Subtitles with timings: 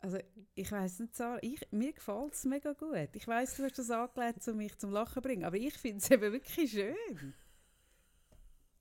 [0.00, 0.18] Also
[0.54, 3.10] ich weiß nicht, Sarah, ich, mir gefällt es mega gut.
[3.14, 5.98] Ich weiß, du hast das angelegt, um mich zum Lachen zu bringen, aber ich finde
[5.98, 7.34] es eben wirklich schön.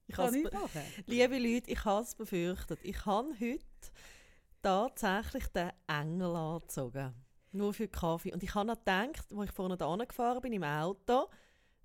[0.06, 0.82] Ich Kann ich machen?
[1.06, 2.80] Liebe Leute, ich habe es befürchtet.
[2.84, 3.66] Ich habe heute
[4.62, 7.14] tatsächlich den Engel angezogen.
[7.52, 8.32] Nur für Kaffee.
[8.32, 11.28] Und ich habe noch gedacht, als ich vorne da gefahren bin im Auto,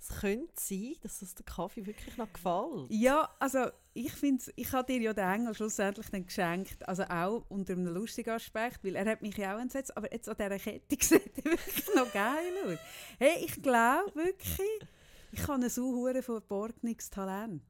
[0.02, 2.90] es könnte sein, dass es der Kaffee wirklich noch gefällt.
[2.90, 7.44] Ja, also ich finde, ich habe dir ja den Engel schlussendlich dann geschenkt, also auch
[7.48, 10.58] unter einem lustigen Aspekt, weil er hat mich ja auch entsetzt, aber jetzt an dieser
[10.58, 12.78] Kette sieht er wirklich noch geil aus.
[13.18, 14.88] Hey, ich glaube wirklich,
[15.30, 17.62] ich habe ein sauhure verborgenes Talent,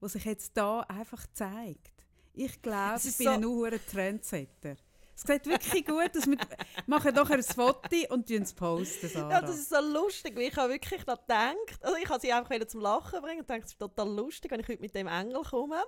[0.00, 2.04] das sich jetzt da einfach zeigt.
[2.34, 4.76] Ich glaube, ich bin so ein sauhurer Trendsetter.
[5.22, 6.26] Es sieht wirklich gut aus.
[6.26, 6.38] Wir
[6.86, 9.08] machen doch ein Foto und es posten.
[9.08, 9.30] Sarah.
[9.30, 12.32] Ja, das ist so lustig, weil ich habe wirklich noch gedacht, also ich habe sie
[12.32, 14.94] einfach wieder zum Lachen bringen und denke, es ist total lustig, wenn ich heute mit
[14.94, 15.82] dem Engel komme,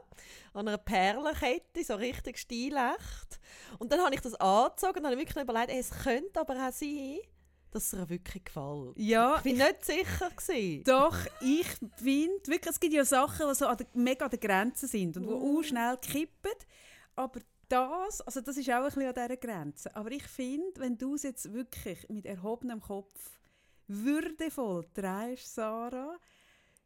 [0.53, 3.41] an einer Perlenkette, so richtig stilecht.
[3.79, 6.73] Und dann habe ich das angezogen und habe wirklich überlegt, ey, es könnte aber auch
[6.73, 7.19] sein,
[7.71, 8.99] dass es ihr wirklich gefällt.
[8.99, 10.85] Ja, ich bin nicht sicher gewesen.
[10.85, 14.41] Doch, ich finde wirklich, es gibt ja Sachen, die so an der, mega an der
[14.41, 15.59] Grenze sind und die mm.
[15.59, 16.53] auch schnell kippen.
[17.17, 17.41] Aber
[17.73, 19.97] das, also das ist auch ein bisschen an dieser Grenze.
[19.97, 23.39] Aber ich finde, wenn du es jetzt wirklich mit erhobenem Kopf
[23.89, 26.19] würdevoll trägst, Sarah,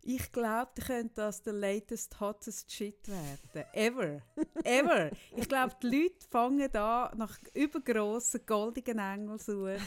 [0.02, 3.64] ich glaube, du könnte das der latest, hottest Shit werden.
[3.72, 4.22] Ever.
[4.64, 5.10] Ever.
[5.34, 9.80] ich glaube, die Leute fangen da nach übergrossen, goldigen Engeln suchen.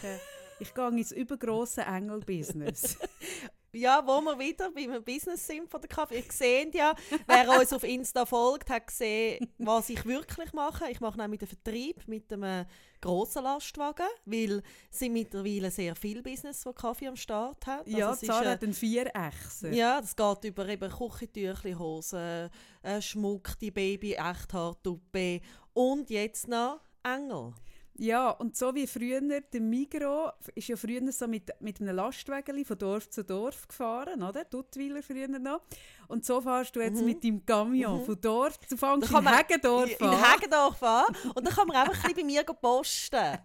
[0.59, 2.97] Ich gehe ins übergrosse Engel-Business.
[3.73, 6.17] Ja, wo wir wieder beim Business sind von der Kaffee.
[6.17, 6.95] Ihr seht ja,
[7.27, 10.89] wer uns auf Insta folgt, hat gesehen, was ich wirklich mache.
[10.89, 12.65] Ich mache nämlich den Vertrieb mit einem
[13.01, 17.85] grossen Lastwagen, weil sie mittlerweile sehr viel Business, wo Kaffee am Start hat.
[17.85, 19.71] Also ja, Zara äh, hat einen Vierechser.
[19.71, 22.49] Ja, das geht über eben Küchentüchli, Hosen,
[22.81, 25.41] äh, Schmuck, die Baby, Echthaar, Tuppe
[25.73, 27.53] und jetzt noch Engel.
[28.01, 32.63] Ja, und so wie früher, der Migro ist ja früher so mit, mit einem Lastwagen
[32.63, 34.45] von Dorf zu Dorf gefahren, oder?
[34.45, 35.63] Duttweiler früher noch.
[36.07, 37.05] Und so fährst du jetzt mhm.
[37.05, 38.05] mit deinem Camion mhm.
[38.05, 40.13] von Dorf, zu fängst in Hagendorf an.
[40.13, 43.37] In Hagendorf an und dann kann man einfach ein bisschen bei mir posten.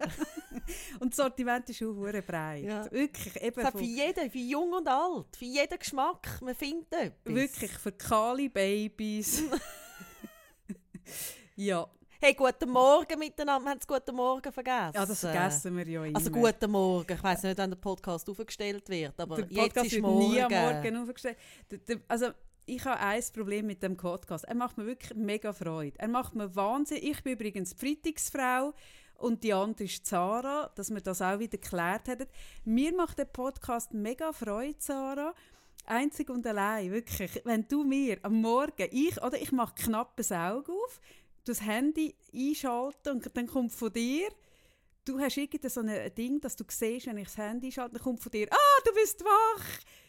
[1.01, 1.93] und das Sortiment ist auch
[2.25, 2.63] breit.
[2.63, 2.89] Ja.
[2.89, 3.43] Wirklich.
[3.43, 7.35] Eben für jeden, für jung und alt, für jeden Geschmack, man findet etwas.
[7.35, 9.43] Wirklich, für kahle Babys.
[11.57, 11.85] ja.
[12.21, 13.65] Hey, guten Morgen miteinander.
[13.65, 14.93] Wir haben das Guten Morgen vergessen.
[14.95, 16.15] Ja, das vergessen wir ja immer.
[16.15, 17.11] Also guten Morgen.
[17.11, 20.31] Ich weiß nicht, wann der Podcast aufgestellt wird, aber der Podcast jetzt ist wird morgen.
[20.31, 21.37] nie am Morgen aufgestellt.
[22.07, 22.27] Also
[22.65, 24.45] ich habe ein Problem mit dem Podcast.
[24.45, 25.99] Er macht mir wirklich mega Freude.
[25.99, 26.99] Er macht mir Wahnsinn.
[27.01, 28.73] Ich bin übrigens Freitagsfrau
[29.17, 32.27] und die andere ist Zara, dass wir das auch wieder geklärt haben.
[32.63, 35.33] Mir macht der Podcast mega Freude, Zara.
[35.85, 37.41] Einzig und allein, wirklich.
[37.43, 40.99] Wenn du mir am Morgen, ich, oder ich mache knapp ein Auge auf,
[41.45, 44.27] das Handy einschalten und dann kommt von dir,
[45.05, 48.03] du hast irgendwie so ein Ding, dass du siehst, wenn ich das Handy schalte, dann
[48.03, 49.65] kommt von dir, ah, du bist wach,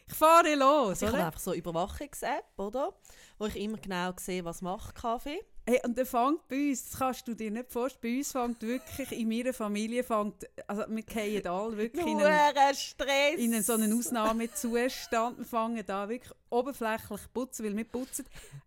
[0.07, 1.01] ich fahre los.
[1.01, 2.93] Ich habe einfach so eine Überwachungs-App, oder?
[3.37, 5.39] Wo ich immer genau sehe, was macht Kaffee.
[5.69, 8.61] Hey, und dann fängt bei uns, das kannst du dir nicht vorstellen, bei uns fängt
[8.61, 13.35] wirklich, in meiner Familie fängt, also wir gehen alle wirklich in einen, Stress.
[13.35, 18.25] in einen so einen Ausnahmezustand, wir fangen da wirklich oberflächlich putzen, weil wir putzen,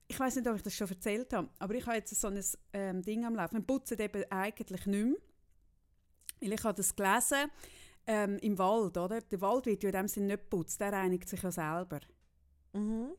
[0.08, 2.44] ich weiß nicht, ob ich das schon erzählt habe, aber ich habe jetzt so ein
[2.74, 5.16] ähm, Ding am Laufen, wir putzen eben eigentlich nicht mehr,
[6.42, 7.50] weil ich habe das gelesen,
[8.06, 9.20] ähm, im Wald, oder?
[9.20, 12.00] Der Wald wird ja in dem Sinne nicht geputzt, der reinigt sich ja selber.
[12.72, 13.12] Mhm.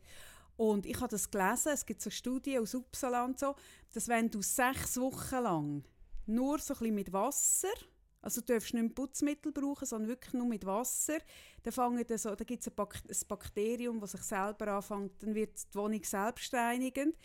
[0.58, 3.56] Und ich habe das gelesen, es gibt so Studien aus Uppsala und so,
[3.94, 5.84] dass wenn du sechs Wochen lang
[6.28, 7.74] nur so ein bisschen mit Wasser,
[8.22, 11.18] also du darfst nicht Putzmittel brauchen, sondern wirklich nur mit Wasser,
[11.64, 15.24] dann, fangen dann so, dann gibt es ein, Bak ein Bakterium, das sich selber anfängt,
[15.24, 17.16] dann wird die Wohnung selbstreinigend.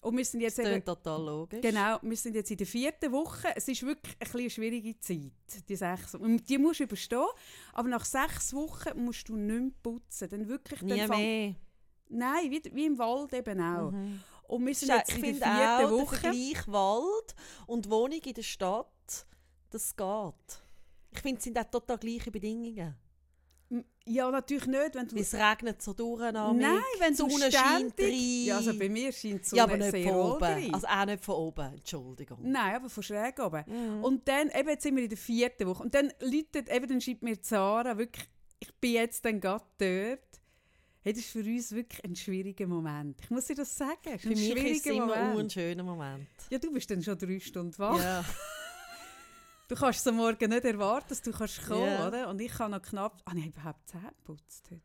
[0.00, 1.60] Und wir sind jetzt das eben, total logisch.
[1.60, 3.48] Genau, wir sind jetzt in der vierten Woche.
[3.54, 7.26] Es ist wirklich ein eine schwierige Zeit, die sechs Und die musst du überstehen,
[7.74, 10.28] aber nach sechs Wochen musst du nicht mehr putzen.
[10.30, 11.54] Dann wirklich, Nie dann mehr.
[12.08, 13.90] Nein, wie, wie im Wald eben auch.
[13.90, 14.20] Mhm.
[14.48, 16.20] Und wir sind jetzt in der vierten Woche.
[16.22, 17.34] Der Vergleich Wald
[17.66, 19.26] und Wohnung in der Stadt,
[19.70, 20.62] das geht.
[21.12, 22.96] Ich finde, es sind auch total gleiche Bedingungen.
[24.06, 24.94] Ja, natürlich nicht.
[24.94, 26.52] Wenn du es regnet so durcheinander.
[26.52, 28.44] Nein, wenn die Sonne scheint rein.
[28.44, 30.74] Ja, also bei mir scheint die Sonne ja, aber nicht sehr von oben.
[30.74, 32.38] Also auch nicht von oben, Entschuldigung.
[32.42, 33.64] Nein, aber von schräg oben.
[33.66, 34.04] Mhm.
[34.04, 35.84] Und dann, eben jetzt sind wir in der vierten Woche.
[35.84, 38.28] Und dann läutet, eben dann schreibt mir Zara wirklich,
[38.58, 40.20] ich bin jetzt dann gerade dort.
[41.02, 43.20] Hey, das ist für uns wirklich ein schwieriger Moment.
[43.22, 44.18] Ich muss dir das sagen.
[44.18, 45.38] Für mich ist es immer Moment.
[45.38, 46.28] ein schöner Moment.
[46.50, 47.98] Ja, du bist dann schon drei Stunden wach.
[47.98, 48.24] Ja.
[49.70, 52.08] Du kannst am Morgen nicht erwarten, dass du kannst kommen yeah.
[52.08, 52.28] oder?
[52.28, 53.22] Und ich habe noch knapp...
[53.24, 54.82] Ah, ich habe überhaupt Zähne geputzt heute.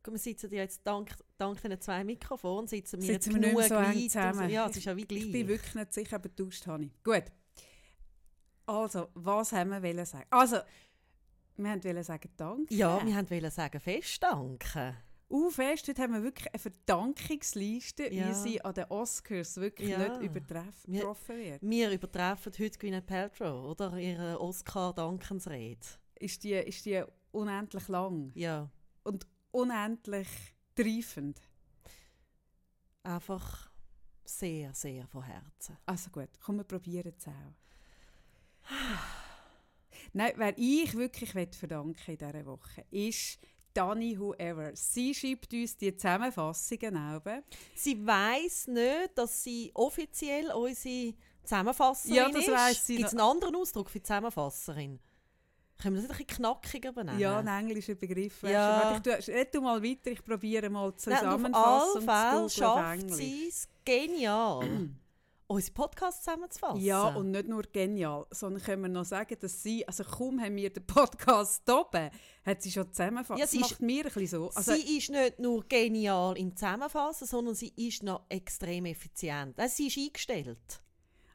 [0.00, 3.74] Guck, wir sitzen jetzt dank, dank den zwei Mikrofonen sitzen wir sitzen wir nicht so
[3.74, 4.48] eng zusammen.
[4.48, 5.24] Ja, es ist ja wie gleich.
[5.24, 7.02] Ich bin wirklich nicht sicher, aber duscht habe ich.
[7.02, 7.24] Gut.
[8.64, 10.26] Also, was haben wir wollen sagen?
[10.30, 10.58] Also,
[11.56, 12.72] wir wollten sagen Danke.
[12.72, 14.98] Ja, wir wollten sagen Fest danke.
[15.30, 18.28] Uh, fest, heute haben wir wirklich eine Verdankungsliste, Ja.
[18.28, 19.98] wie sie an den Oscars wirklich Ja.
[20.18, 21.62] nicht übertreffen Wir- wird.
[21.62, 23.96] Wir übertreffen heute Gwyneth Paltrow, oder?
[23.96, 25.86] Ihre Oscar-Dankensrede.
[26.16, 28.68] Ist die, ist die unendlich lang Ja,
[29.04, 30.26] und unendlich
[30.74, 31.40] treifend.
[33.04, 33.70] einfach
[34.24, 35.76] sehr, sehr von Herzen.
[35.86, 37.54] Also gut, komm, wir probieren es auch.
[40.12, 43.38] Nein, wer ich wirklich verdanken in dieser Woche ist
[43.74, 44.70] Dani Whoever.
[44.74, 47.42] Sie schreibt uns die Zusammenfassungen oben.
[47.74, 51.14] Sie weiß nicht, dass sie offiziell unsere
[51.44, 52.50] Zusammenfasserin Ja, das ist.
[52.52, 54.98] weiss Gibt es einen anderen Ausdruck für Zusammenfasserin?
[55.80, 57.18] Können wir das ein bisschen knackiger benennen?
[57.18, 58.42] Ja, ein englischer Begriff.
[58.42, 58.98] Ja.
[58.98, 59.10] du.
[59.18, 63.10] Ich tu- red du mal weiter, ich probiere mal Nein, zusammenfassen auf alle Fälle schafft
[63.14, 64.90] sie es genial,
[65.50, 66.80] unseren Podcast zusammenzufassen.
[66.80, 70.54] Ja, und nicht nur genial, sondern können wir noch sagen, dass sie, also kaum haben
[70.56, 72.10] wir den Podcast oben,
[72.46, 73.38] hat sie schon zusammengefasst.
[73.38, 74.50] Ja, das sie macht ist- mir ein bisschen so.
[74.54, 79.58] Also, sie ist nicht nur genial im Zusammenfassen, sondern sie ist noch extrem effizient.
[79.58, 80.82] Also sie ist eingestellt.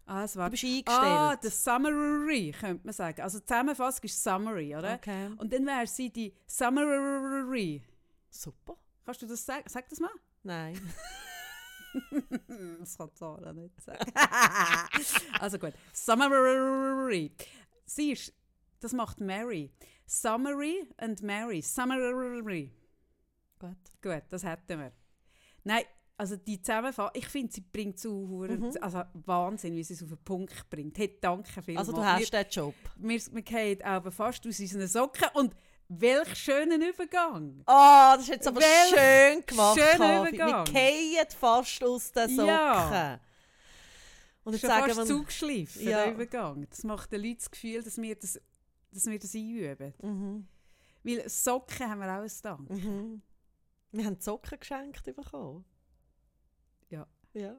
[0.05, 0.87] ah, es Du war bist eingestellt.
[1.01, 3.21] Ah, das Summary, könnte man sagen.
[3.21, 4.93] Also Zusammenfassung ist Summary, oder?
[4.95, 5.29] Okay.
[5.37, 7.83] Und dann wäre sie die Summary.
[8.29, 8.77] Super.
[9.03, 9.63] Kannst du das sagen?
[9.67, 10.09] Sag das mal.
[10.43, 10.79] Nein.
[12.79, 14.11] Das kann Sarah nicht sagen.
[15.39, 15.73] also gut.
[15.93, 17.31] Summary.
[17.85, 18.33] Sie ist,
[18.79, 19.71] das macht Mary.
[20.05, 21.61] Summary and Mary.
[21.61, 22.71] Summary.
[23.59, 23.77] Gut.
[24.01, 24.91] Gut, das hätten wir.
[25.63, 25.83] Nein,
[26.17, 28.09] also die Zusammenfassung, ich finde, sie bringt zu,
[28.47, 28.71] Mhm.
[28.79, 30.97] also Wahnsinn, wie sie es auf den Punkt bringt.
[30.97, 31.89] Hey, danke vielmals.
[31.89, 32.75] Also du hast den Job.
[32.97, 35.55] Wir, wir, wir gehen auch fast aus unseren Socken und
[35.87, 37.61] welch schönen Übergang.
[37.65, 40.29] Ah, das ist jetzt aber Welch schön gemacht, schöner Kavi.
[40.29, 40.67] Übergang.
[40.73, 42.47] Wir fallen fast aus den Socken.
[42.47, 43.19] Ja.
[44.43, 45.05] Und jetzt Schon sagen fast wir...
[45.05, 46.03] zugeschliffen, Ja.
[46.05, 46.67] der Übergang.
[46.69, 48.39] Das macht den Leuten das Gefühl, dass wir das,
[48.91, 49.93] dass wir das einüben.
[50.01, 50.47] Mhm.
[51.03, 52.69] Weil Socken haben wir auch ein Dank.
[52.69, 53.21] Mhm.
[53.91, 55.65] Wir haben die Socken geschenkt bekommen.
[56.89, 57.07] Ja.
[57.33, 57.55] Ja.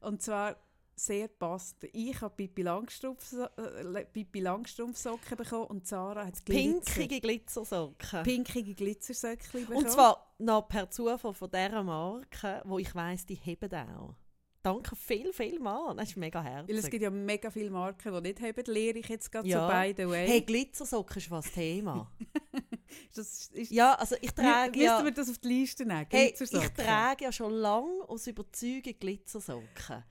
[0.00, 0.56] Und zwar
[0.98, 1.84] sehr passend.
[1.92, 8.22] Ich habe Pippi Langstrumpf, äh, Pippi Langstrumpf-Socken bekommen und Sarah hat Glitzer, Pinkige Glitzersocken.
[8.22, 9.84] pinkige Glitzersöckchen bekommen.
[9.84, 14.14] Und zwar noch per Zufall von dieser Marke, wo ich weiss, die heben auch.
[14.62, 15.94] Danke viel, viel mal.
[15.96, 16.68] Das ist mega herzig.
[16.68, 19.66] Weil es gibt ja mega viele Marken, die nicht haben, lehre ich jetzt gerade Ja.
[19.66, 20.26] so by the way.
[20.26, 22.10] Hey, Glitzersocken ist was Thema.
[23.14, 25.02] das ist, ja, also ich trage ja...
[25.04, 26.06] wir das auf die Liste nehmen?
[26.10, 26.74] Hey, ich Glitzersocken?
[26.74, 30.04] trage ja schon lange aus Überzeugung Glitzersocken.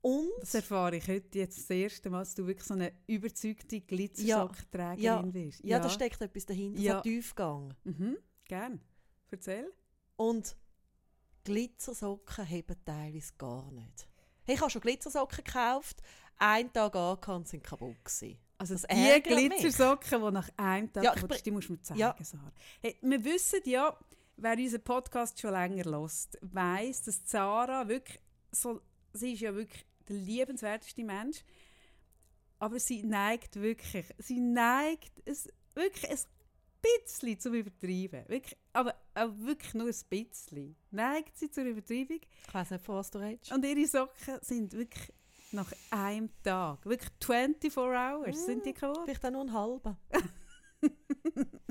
[0.00, 3.80] Und Das erfahre ich heute jetzt das erste Mal, dass du wirklich so eine überzeugte
[3.80, 5.22] Glitzersockträgerin Ja.
[5.22, 5.64] bist.
[5.64, 6.96] ja, da steckt etwas dahinter, Ja.
[6.96, 7.74] so Tiefgang.
[7.84, 8.80] Mhm, gern.
[9.30, 9.72] Erzähl.
[10.16, 10.56] Und
[11.44, 14.06] Glitzersocken heben teilweise gar nicht.
[14.46, 16.00] Ich habe schon Glitzersocken gekauft,
[16.36, 18.38] einen Tag angehauen sind kaputt gewesen.
[18.58, 19.20] Also Das die.
[19.22, 22.16] Glittersocken, die nach einem Tag Ja, kaputt- die musst du mir zeigen, Ja.
[22.22, 22.52] Sarah.
[22.80, 23.96] Hey, wir wissen ja,
[24.36, 28.18] wer unseren Podcast schon länger lässt, weiß, dass Sarah wirklich
[28.50, 28.80] so,
[29.12, 31.44] sie ist ja wirklich der liebenswerteste Mensch,
[32.58, 36.18] aber sie neigt wirklich, sie neigt es wirklich ein
[36.82, 38.28] bisschen zum Übertreiben.
[38.28, 40.76] Wirklich, aber auch wirklich nur ein bisschen.
[40.90, 42.20] Neigt sie zur Übertreibung.
[42.46, 43.52] Ich weiß nicht, von was du redest.
[43.52, 45.12] Und ihre Socken sind wirklich
[45.52, 49.04] nach einem Tag, wirklich 24 Hours sind die kaputt.
[49.04, 49.96] Vielleicht auch nur einen halben.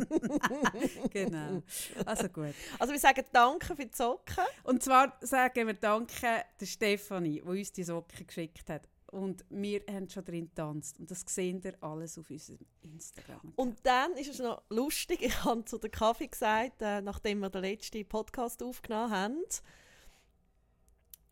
[1.12, 1.62] genau.
[2.04, 2.54] Also gut.
[2.78, 4.44] Also wir sagen Danke für die Socken.
[4.64, 8.88] Und zwar sagen wir Danke der Stefanie, die uns die Socken geschickt hat.
[9.10, 11.00] Und wir haben schon drin getanzt.
[11.00, 13.52] Und das seht ihr alles auf unserem Instagram.
[13.56, 17.50] Und dann ist es noch lustig, ich habe zu der Kaffee gesagt, äh, nachdem wir
[17.50, 19.42] den letzten Podcast aufgenommen haben,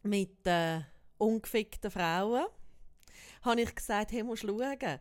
[0.02, 0.80] mit äh,
[1.18, 2.46] ungefickten Frauen,
[3.42, 4.98] habe ich gesagt, hey, musst schauen,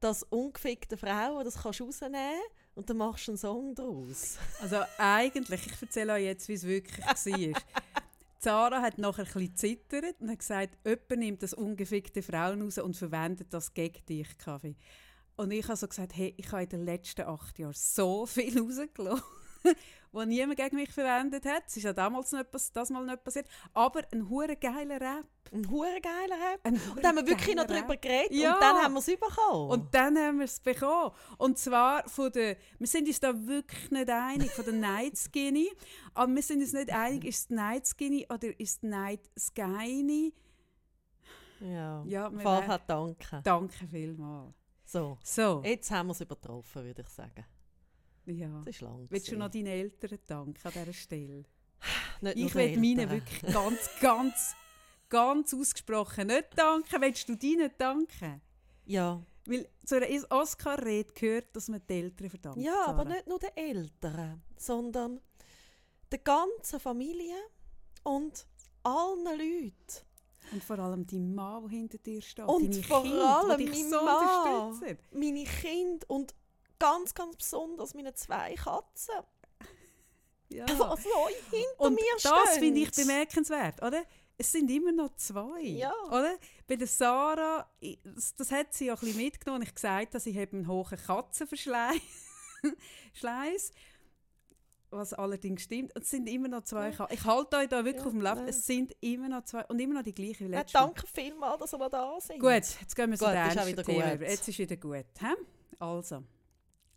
[0.00, 2.40] dass ungefickte Frauen, das kannst du rausnehmen
[2.78, 4.38] und dann machst du einen Song daraus.
[4.62, 7.62] Also eigentlich, ich erzähle euch jetzt, wie es wirklich war.
[8.38, 12.78] Zara hat nachher ein bisschen zittert und hat gesagt, jemand nimmt das ungefickte Frauen raus
[12.78, 14.76] und verwendet das gegen dich, Kaffee.
[15.34, 18.56] Und ich habe so gesagt, hey, ich habe in den letzten acht Jahren so viel
[18.62, 19.24] rausgelassen,
[20.12, 21.64] was niemand gegen mich verwendet hat.
[21.66, 23.46] Es ist ja damals nicht, pass- das mal nicht passiert.
[23.74, 25.26] Aber ein hure geiler Rap.
[25.52, 26.60] Ein hure geiler Rap.
[26.64, 28.54] Ein Und dann haben wir wirklich noch darüber geredet Ja.
[28.54, 29.70] und dann haben wir es bekommen.
[29.70, 31.12] Und dann haben wir es bekommen.
[31.38, 35.70] Und zwar von der, wir sind uns da wirklich nicht einig, von der Night Skinny.
[36.14, 40.34] Aber wir sind uns nicht einig, ist es Night Skinny oder ist es Night Skinny?
[41.60, 43.40] ja, Ja, Fall danke.
[43.42, 44.54] Danke vielmals.
[44.84, 47.44] So, So, jetzt haben wir es übertroffen, würde ich sagen.
[48.30, 48.62] Ja.
[48.64, 49.06] Das ist lang.
[49.10, 51.44] Willst du noch deinen Eltern danken an dieser Stelle?
[52.20, 54.54] Nicht Ich will meinen wirklich ganz, ganz,
[55.08, 57.00] ganz ausgesprochen nicht danken.
[57.00, 58.40] Willst du deinen danken?
[58.86, 59.22] Ja.
[59.46, 63.56] Weil zu einer Oscar-Rede gehört, dass man die Eltern verdammt Ja, aber nicht nur den
[63.56, 65.20] Eltern, sondern
[66.10, 67.36] der ganzen Familie
[68.02, 68.46] und
[68.82, 70.04] allen Leuten.
[70.52, 72.46] Und vor allem die Mann, der hinter dir steht.
[72.46, 74.98] Und vor Kinder, allem die dich mein so Mann, unterstützen.
[75.12, 76.34] meine Kinder und
[76.78, 79.14] ganz, ganz besonders meine zwei Katzen,
[80.50, 80.64] Ja.
[80.66, 82.32] die so hinter Und mir stehen.
[82.44, 84.02] das finde ich bemerkenswert, oder?
[84.40, 85.92] Es sind immer noch zwei, Ja.
[86.06, 86.38] oder?
[86.66, 87.68] Bei der Sarah,
[88.04, 89.62] das, das hat sie ja ein bisschen mitgenommen.
[89.62, 92.00] Ich gesagt, dass ich einen hohen Katzenverschleiß,
[93.14, 93.72] Schleiß,
[94.90, 95.92] was allerdings stimmt.
[95.96, 97.14] Es sind immer noch zwei Katzen.
[97.18, 98.38] Ich halte euch da wirklich Ja, auf dem Lauf.
[98.46, 100.86] Es sind immer noch zwei und immer noch die gleichen wie Ja, letztes Mal.
[100.86, 102.38] danke vielmals, dass wir da sind.
[102.40, 104.20] Gut, jetzt gehen wir zu Gut, den.
[104.22, 105.04] Jetzt ist wieder gut.
[105.20, 105.34] Hä?
[105.80, 106.22] Also,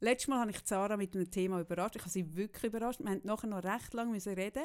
[0.02, 1.96] letztes Mal habe ich Sarah mit einem Thema überrascht.
[1.96, 3.00] Ich habe sie wirklich überrascht.
[3.00, 4.64] Wir mussten nachher noch recht lange reden.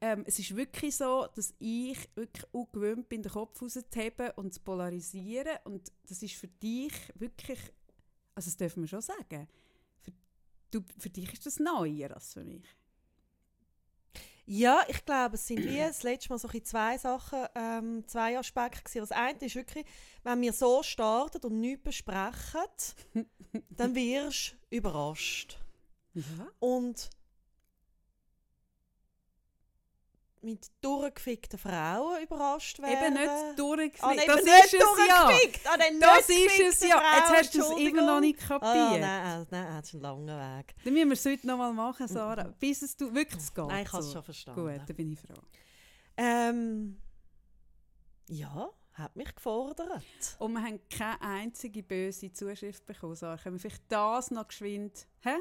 [0.00, 4.60] Ähm, es ist wirklich so, dass ich wirklich ungewöhnt bin, den Kopf rauszuheben und zu
[4.60, 5.58] polarisieren.
[5.64, 7.58] Und das ist für dich wirklich,
[8.34, 9.46] also das dürfen wir schon sagen,
[10.00, 10.12] für,
[10.70, 12.64] du, für dich ist das neuer als für mich.
[14.52, 18.36] Ja, ich glaube, es sind wie das letzte Mal so ein zwei Sachen, ähm, zwei
[18.36, 18.98] Aspekte gewesen.
[19.08, 19.86] Das eine ist wirklich,
[20.24, 22.60] wenn wir so starten und nichts besprechen,
[23.70, 25.60] dann wirst du überrascht.
[26.14, 26.48] Ja.
[26.58, 27.10] Und
[30.42, 32.92] mit durchgefickten Frauen überrascht werden.
[32.92, 34.02] Eben nicht durchgefickt.
[34.02, 35.28] Ah, das nicht ist es ja.
[35.64, 37.16] Ah, Das ist es ja.
[37.16, 38.62] Jetzt hast du es immer noch nicht kapiert.
[38.62, 40.74] Ah, nein, nein, das ist ein langer Weg.
[40.84, 42.54] Dann müssen wir es heute noch mal machen, Sarah.
[42.58, 43.66] Bis es du wirklich geht.
[43.66, 44.60] Nein, ich habe es schon verstanden.
[44.60, 45.42] Gut, dann bin ich froh.
[46.16, 47.00] Ähm,
[48.28, 50.04] ja, hat mich gefordert.
[50.38, 53.36] Und wir haben keine einzige böse Zuschrift bekommen, Sarah.
[53.36, 55.06] Können wir vielleicht das noch geschwind...
[55.20, 55.36] Hä?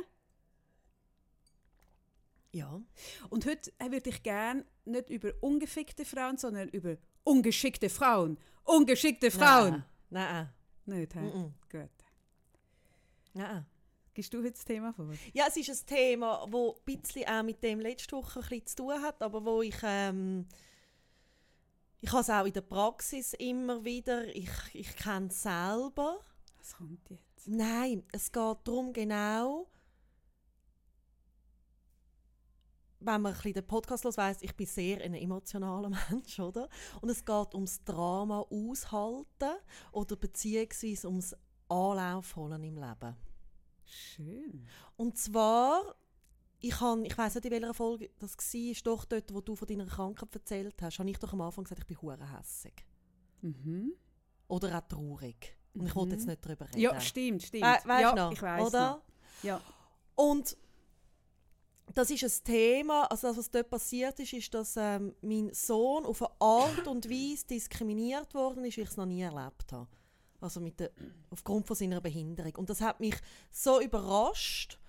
[2.52, 2.82] Ja.
[3.30, 8.38] Und heute würde ich gerne nicht über ungefickte Frauen, sondern über ungeschickte Frauen.
[8.64, 9.84] Ungeschickte Frauen!
[10.10, 10.50] Nein.
[10.86, 11.22] Nicht, hä?
[11.22, 11.54] Nein.
[11.72, 11.90] Gut.
[13.34, 13.66] Nein.
[14.14, 15.12] Gibst du heute das Thema vor?
[15.34, 18.66] Ja, es ist ein Thema, das ein bisschen auch mit dem letzte Woche ein bisschen
[18.66, 19.78] zu tun hat, aber wo ich...
[19.84, 20.48] Ähm,
[22.02, 24.34] ich habe es auch in der Praxis immer wieder.
[24.34, 26.20] Ich, ich kenne es selber.
[26.58, 27.48] Was kommt jetzt?
[27.48, 29.68] Nein, es geht darum genau,
[33.00, 36.70] wenn man ein bisschen den Podcast los weiss, ich bin sehr ein emotionaler Mensch, oder?
[37.02, 39.58] Und es geht ums Drama aushalten
[39.92, 41.36] oder beziehungsweise ums
[41.70, 43.16] Anlauf holen im Leben.
[43.86, 44.68] Schön.
[44.98, 45.96] Und zwar,
[46.60, 49.68] ich, han, ich weiss nicht, in welcher Folge das war, doch dort, wo du von
[49.68, 52.86] deiner Krankheit erzählt hast, habe ich doch am Anfang gesagt, ich bin hure hässig.
[53.42, 53.94] Mhm.
[54.48, 55.56] Oder auch traurig.
[55.74, 56.80] Und ich wollte jetzt nicht darüber reden.
[56.80, 57.64] Ja, stimmt, stimmt.
[57.64, 58.90] We weißt ja, noch, ich weiß oder?
[58.90, 59.02] Noch.
[59.44, 59.62] Ja.
[60.16, 60.58] Und
[61.94, 66.06] das ist ein Thema, also das, was dort passiert ist, ist, dass ähm, mein Sohn
[66.06, 69.88] auf eine Art und Weise diskriminiert worden ist, wie ich es noch nie erlebt habe.
[70.42, 70.92] Also mit der,
[71.30, 72.56] aufgrund von seiner Behinderung.
[72.56, 73.16] Und das hat mich
[73.52, 74.80] so überrascht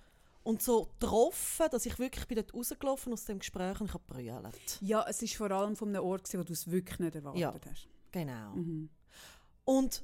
[0.43, 4.49] und so getroffen, dass ich wirklich bin dort rausgelaufen aus dem Gespräch und ich habe
[4.81, 7.39] ja, es ist vor allem von einem Ort, gewesen, wo du es wirklich nicht erwartet
[7.41, 7.53] Ja.
[7.69, 7.87] hast.
[8.11, 8.55] Genau.
[8.55, 8.89] Mhm.
[9.65, 10.03] Und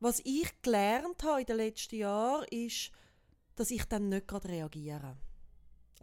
[0.00, 2.90] was ich gelernt habe in den letzten Jahren, ist,
[3.56, 5.16] dass ich dann nicht gerade reagiere.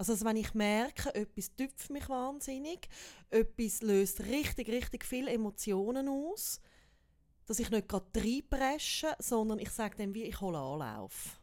[0.01, 2.89] Also, also wenn ich merke, etwas tüpft mich wahnsinnig,
[3.29, 6.59] etwas löst richtig, richtig viele Emotionen aus,
[7.45, 11.39] dass ich nicht gerade reinpresche, sondern ich sage dann wie, ich hole Anlauf.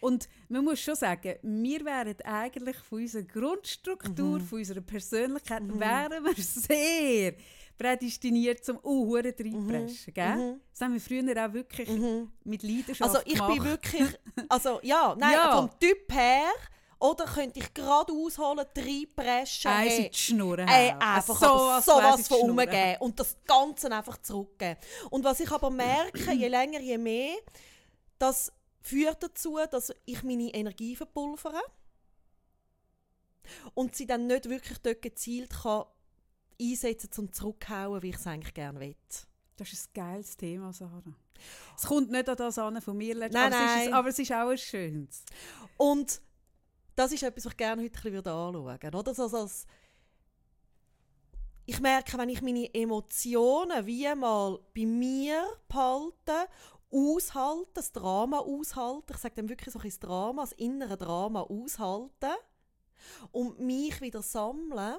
[0.00, 4.44] Und man muss schon sagen, wir wären eigentlich von unserer Grundstruktur, Mhm.
[4.44, 5.78] von unserer Persönlichkeit, Mhm.
[5.78, 7.34] wären wir sehr
[7.76, 10.34] prädestiniert zum uh, reinpreschen, gell?
[10.54, 10.60] Mhm.
[10.72, 12.32] Das haben wir früher auch wirklich Mhm.
[12.42, 13.54] mit Leidenschaft Also ich gemacht.
[13.54, 14.18] bin wirklich,
[14.48, 15.56] also ja, nein, Ja.
[15.56, 16.50] vom Typ her,
[17.00, 21.00] oder könnte ich gerade ausholen, reinpreschen, Eins hey, in die Schnur Ey, hauen.
[21.00, 24.78] einfach so so was sowas von umgeben und das Ganze einfach zurückgeben.
[25.10, 27.36] Und was ich aber merke, je länger, je mehr,
[28.18, 28.52] das
[28.82, 31.60] führt dazu, dass ich meine Energie verpulvere
[33.74, 35.84] und sie dann nicht wirklich dort gezielt kann
[36.60, 38.96] einsetzen zum zurückhauen, wie ich es eigentlich gerne will.
[39.56, 41.02] Das ist ein geiles Thema, Sarah.
[41.76, 43.94] Es kommt nicht an das an von mir, Nein, aber, Es ist, nein.
[43.94, 45.22] aber es ist auch ein schönes.
[45.76, 46.20] Und
[46.98, 48.96] das ist etwas, was ich gerne heute ein bisschen anschauen würde.
[48.96, 49.08] Oder?
[49.08, 49.66] Also, als
[51.64, 56.48] ich merke, wenn ich meine Emotionen wie mal bei mir behalte,
[56.90, 61.42] aushalte, das Drama aushalte, ich sage dann wirklich so ein das Drama, das innere Drama
[61.42, 62.34] aushalten
[63.30, 64.96] und mich wieder sammeln,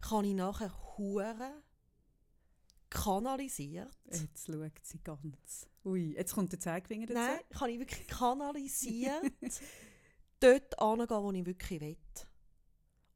[0.00, 1.62] kann ich nachher hure
[2.90, 5.68] kanalisiert Jetzt schaut sie ganz.
[5.84, 7.20] Ui, jetzt kommt der Zeigefinger dazu.
[7.20, 9.32] Nein, kann ich wirklich kanalisiert
[10.42, 11.96] dort hingehen, wo ich wirklich will.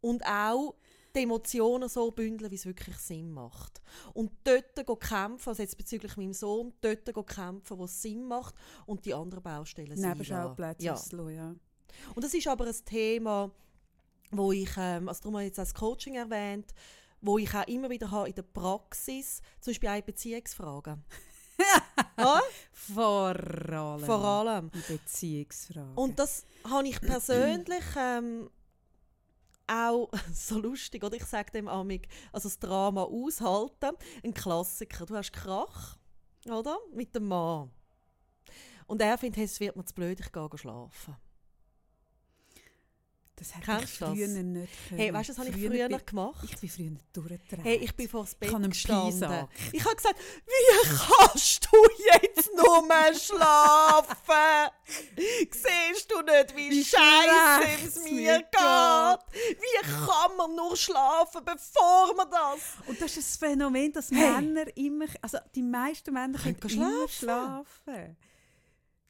[0.01, 0.75] Und auch
[1.17, 3.81] die Emotionen so bündeln, wie es wirklich Sinn macht.
[4.13, 8.55] Und dort kämpfen, also jetzt bezüglich meinem Sohn, dort kämpfen, wo es Sinn macht
[8.85, 10.09] und die anderen Baustellen sind.
[10.09, 10.95] Nebenschauplätze ja.
[11.31, 11.55] ja.
[12.15, 13.51] Und das ist aber ein Thema,
[14.31, 16.75] wo ich, ähm, also darum habe ich jetzt als Coaching erwähnt,
[17.21, 21.03] wo ich auch immer wieder habe in der Praxis, zum Beispiel auch Beziehungsfragen.
[22.73, 24.05] Vor allem.
[24.05, 24.71] Vor allem.
[24.71, 25.95] Die Beziehungsfragen.
[25.95, 28.49] Und das habe ich persönlich ähm,
[29.67, 35.07] auch so lustig, oder ich sage dem amig, also das Drama aushalten, ein Klassiker.
[35.07, 35.97] Du hast Krach,
[36.49, 36.79] oder?
[36.95, 37.71] Mit dem Mann.
[38.87, 41.17] Und er findet, es wird mir zu blöd, ich gehe schlafen.
[43.39, 44.37] Das hätte ich früher das?
[44.37, 44.99] nicht können.
[44.99, 46.43] Hey, weißt du, das habe ich früher noch gemacht?
[46.43, 47.65] Ich bin früher durchgedreht.
[47.65, 49.49] Hey, ich bin vor das Bett ich gestanden.
[49.73, 50.17] Ich habe gesagt,
[50.47, 51.77] wie kannst du
[52.15, 54.17] jetzt nur mehr schlafen?
[55.51, 58.51] Siehst du nicht, wie, wie scheiße es mir geht?
[58.53, 62.89] Wie kann man nur schlafen, bevor man das...
[62.89, 64.31] Und das ist ein Phänomen, dass hey.
[64.31, 65.07] Männer immer...
[65.21, 67.65] Also die meisten Männer können, können schlafen.
[67.85, 68.17] schlafen.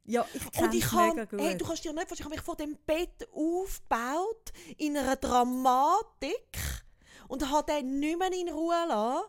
[0.06, 2.56] Ja, ich und ich kann, hey, du kannst dir nicht vorstellen, ich habe mich vor
[2.56, 6.84] dem Bett aufgebaut, in einer Dramatik
[7.28, 9.26] und habe den nicht mehr in Ruhe lassen.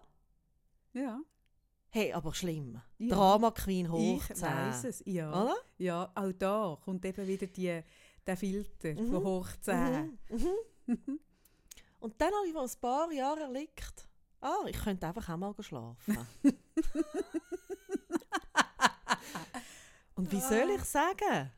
[0.94, 1.20] Ja.
[1.90, 2.80] Hey, aber schlimm.
[3.00, 3.16] Ja.
[3.16, 5.30] Drama Queen hoch Ich weiß es, ja.
[5.30, 5.56] Oder?
[5.78, 7.82] Ja, auch da kommt eben wieder die,
[8.26, 9.12] der Filter mhm.
[9.12, 10.20] von hoch 10.
[10.30, 10.48] Mhm.
[10.86, 11.20] Mhm.
[12.00, 14.08] und dann habe ich vor ein paar Jahren erlebt,
[14.42, 16.18] ah, ich könnte einfach auch mal schlafen.
[20.18, 21.52] Und wie soll ich sagen?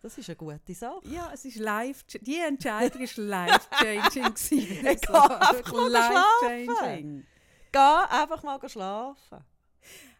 [0.00, 1.00] Das ist eine gute Sache.
[1.04, 2.02] Ja, es ist live.
[2.22, 4.82] Die Entscheidung war life-changing.
[4.82, 7.26] Geh einfach mal schlafen.
[7.70, 9.44] Geh einfach mal schlafen.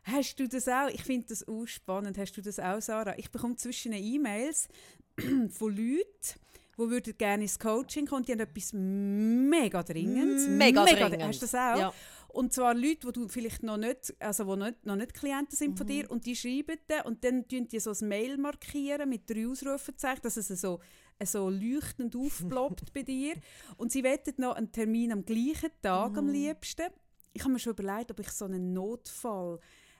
[0.04, 0.88] Hast du das auch?
[0.88, 2.18] Ich finde das auch spannend.
[2.18, 3.14] Hast du das auch, Sarah?
[3.16, 4.68] Ich bekomme zwischen E-Mails
[5.50, 6.40] von Leuten,
[6.78, 8.24] die würden gerne ins Coaching kommen.
[8.24, 10.48] Die haben etwas mega Dringendes.
[10.48, 11.28] Mega, mega dringend.
[11.28, 11.78] Hast du das auch?
[11.78, 11.94] Ja.
[12.32, 15.72] Und zwar Leute, die du vielleicht noch nicht, also die nicht, noch nicht Klienten sind
[15.72, 15.76] mhm.
[15.76, 19.28] von dir und die schreiben dann und dann markieren die so ein Mail markieren mit
[19.28, 20.80] drei Ausrufezeichen, dass es so,
[21.22, 23.35] so leuchtend aufploppt bei dir.
[23.76, 26.18] Und sie wettet noch einen Termin am gleichen Tag mhm.
[26.18, 26.87] am liebsten.
[27.35, 29.59] Ich habe mir schon überlegt, ob ich so einen Notfall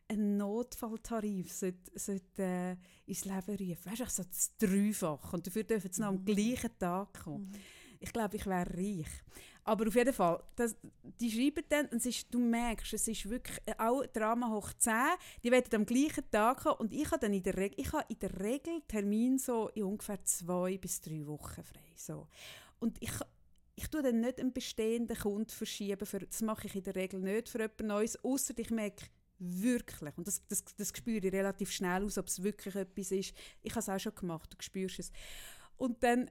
[0.09, 2.77] einen Notfalltarif sollte, sollte, äh,
[3.07, 3.91] ins Leben rufen.
[3.91, 5.33] Weißt du, so das Dreifach.
[5.33, 6.25] Und dafür dürfen sie noch am mhm.
[6.25, 7.45] gleichen Tag kommen.
[7.45, 7.61] Mhm.
[8.01, 9.07] Ich glaube, ich wäre reich.
[9.65, 10.75] Aber auf jeden Fall, das,
[11.21, 14.93] die schreiben dann, und ist, du merkst, es ist wirklich auch Drama hoch 10,
[15.45, 18.05] die werden am gleichen Tag kommen und ich habe dann in der Regel, ich habe
[18.09, 21.93] in der Regel Termin so in ungefähr zwei bis drei Wochen frei.
[21.95, 22.27] So.
[22.81, 23.13] Und ich,
[23.77, 27.21] ich tue dann nicht einen bestehenden Kunden verschieben, für, das mache ich in der Regel
[27.21, 29.07] nicht für jemand Neues, außer ich merke,
[29.39, 33.35] wirklich, und das, das, das spüre ich relativ schnell aus, ob es wirklich etwas ist.
[33.63, 35.13] Ich habe es auch schon gemacht, du spürst es.
[35.77, 36.31] Und dann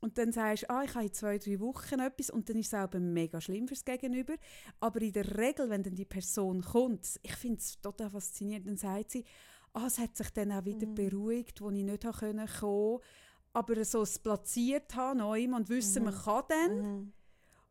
[0.00, 2.72] und dann sagst du, ah, ich habe in zwei, drei Wochen etwas und dann ist
[2.72, 4.34] es auch mega schlimm fürs Gegenüber.
[4.80, 8.76] Aber in der Regel, wenn dann die Person kommt, ich finde es total faszinierend, dann
[8.76, 9.24] sagt sie,
[9.72, 10.94] ah, es hat sich dann auch wieder mhm.
[10.94, 13.04] beruhigt, wo ich nicht kommen konnte,
[13.52, 16.10] aber so es platziert habe neu und wissen, mhm.
[16.10, 16.76] man kann dann.
[16.76, 17.12] Mhm.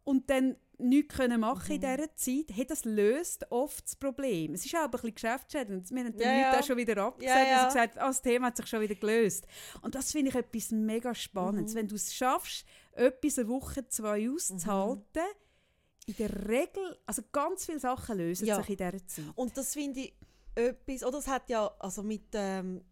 [0.05, 1.75] Und dann nichts können machen mhm.
[1.75, 4.53] in dieser Zeit, hey, das löst oft das Problem.
[4.53, 5.89] Es ist auch ein bisschen geschäftsschädigend.
[5.91, 6.63] Wir haben die ja, Leute ja.
[6.63, 7.61] schon wieder abgesagt ja, ja.
[7.61, 9.47] und gesagt, ah, das Thema hat sich schon wieder gelöst.
[9.81, 11.73] Und das finde ich etwas mega Spannendes.
[11.73, 11.79] Mhm.
[11.79, 16.13] Wenn du es schaffst, etwas eine Woche, zwei auszuhalten, mhm.
[16.13, 18.57] in der Regel, also ganz viele Sachen lösen ja.
[18.57, 19.25] sich in dieser Zeit.
[19.35, 20.13] Und das finde ich
[20.55, 22.83] etwas, oder es hat ja also mit ähm,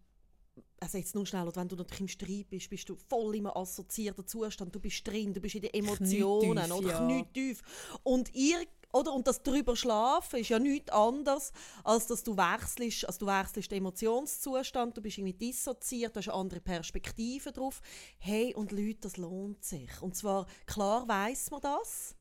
[0.82, 4.26] also jetzt nur schnell, wenn du natürlich im Streit bist, bist du voll im assoziierten
[4.26, 7.00] Zustand, du bist drin, du bist in den Emotionen tief, oder ja.
[7.02, 7.62] nicht tief.
[8.02, 8.58] Und ihr
[8.92, 9.14] oder?
[9.14, 13.70] Und das drüber schlafen ist ja nichts anderes, als dass du wechselst, also du wechselst
[13.70, 17.80] den Emotionszustand, du bist irgendwie dissoziiert, du hast eine andere Perspektive drauf.
[18.18, 19.90] Hey, und Leute, das lohnt sich.
[20.02, 22.16] Und zwar, klar weiß man das,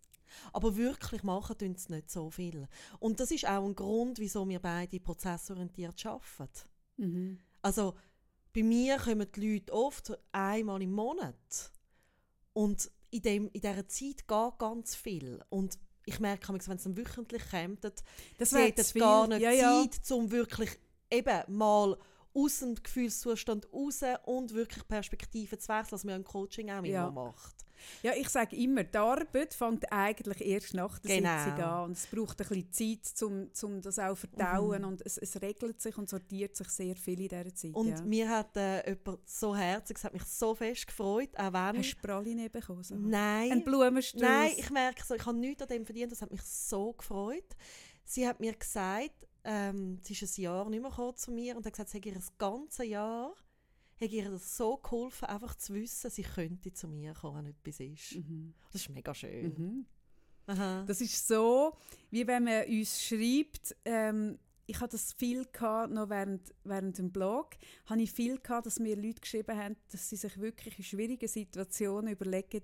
[0.54, 2.68] aber wirklich machen tun es nicht so viel.
[3.00, 6.70] Und das ist auch ein Grund, wieso wir beide prozessorientiert arbeiten.
[6.96, 7.40] Mhm.
[7.62, 7.96] Also,
[8.54, 11.72] bei mir kommen die Leute oft einmal im Monat.
[12.54, 15.42] Und in, dem, in dieser Zeit geht ganz viel.
[15.50, 20.10] Und ich merke, wenn es dann wöchentlich kommt, das sie hätten gar nicht ja, Zeit,
[20.10, 20.16] ja.
[20.16, 20.72] um wirklich
[21.10, 21.98] eben mal
[22.34, 27.08] aus dem Gefühlszustand raus und wirklich Perspektiven zu wechseln, was man im Coaching auch ja.
[27.08, 27.66] immer macht.
[28.04, 31.44] Ja, ich sage immer, die Arbeit fängt eigentlich erst nach der genau.
[31.44, 31.84] Sitzung an.
[31.86, 34.82] Und es braucht ein bisschen Zeit, um, um das auch zu verdauen.
[34.82, 34.88] Mhm.
[34.88, 37.74] Und es, es, regelt sich und sortiert sich sehr viel in dieser Zeit.
[37.74, 38.02] Und ja.
[38.02, 41.78] mir hat äh, jemand so herzig, es hat mich so fest gefreut, auch wenn...
[41.78, 42.84] Hast du Praline bekommen?
[42.84, 42.96] So?
[42.96, 43.52] Nein.
[43.52, 44.22] Ein Blumenstrauß?
[44.22, 47.56] Nein, ich merke so, ich habe nichts an dem verdient, das hat mich so gefreut.
[48.06, 51.74] Sie hat mir gesagt, ähm, sie ist ein Jahr nicht mehr zu mir und hat
[51.74, 53.34] gesagt, sie hat ihr das ganze Jahr
[54.02, 57.80] hat ihr das so geholfen, einfach zu wissen, sie könnte zu mir kommen, wenn etwas
[57.80, 58.16] ist.
[58.16, 58.54] Mhm.
[58.72, 59.54] Das ist mega schön.
[59.58, 59.86] Mhm.
[60.48, 60.84] Aha.
[60.86, 61.78] Das ist so,
[62.10, 67.12] wie wenn man uns schreibt, ähm, ich hatte das viel gehabt, noch während, während dem
[67.12, 67.50] Blog,
[67.86, 71.28] habe ich viel gehabt, dass mir Leute geschrieben haben, dass sie sich wirklich in schwierigen
[71.28, 72.64] Situationen überlegen,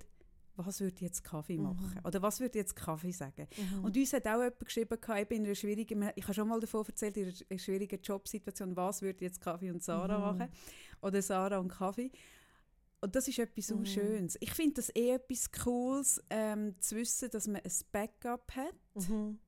[0.65, 1.63] was würde jetzt Kaffee mhm.
[1.63, 1.91] machen?
[1.93, 2.05] Mhm.
[2.05, 3.47] Oder was würde jetzt Kaffee sagen?
[3.57, 3.83] Mhm.
[3.85, 6.59] Und uns hat auch jemand geschrieben, ich bin in einer schwierigen, ich habe schon mal
[6.59, 10.37] davon erzählt, in einer schwierigen Jobsituation, was würde jetzt Kaffee und Sarah mhm.
[10.37, 10.51] machen?
[11.01, 12.11] Oder Sarah und Kaffee.
[12.99, 13.85] Und das ist etwas mhm.
[13.85, 14.37] Schönes.
[14.39, 18.75] Ich finde das eh etwas Cooles, ähm, zu wissen, dass man ein Backup hat.
[19.09, 19.39] Mhm.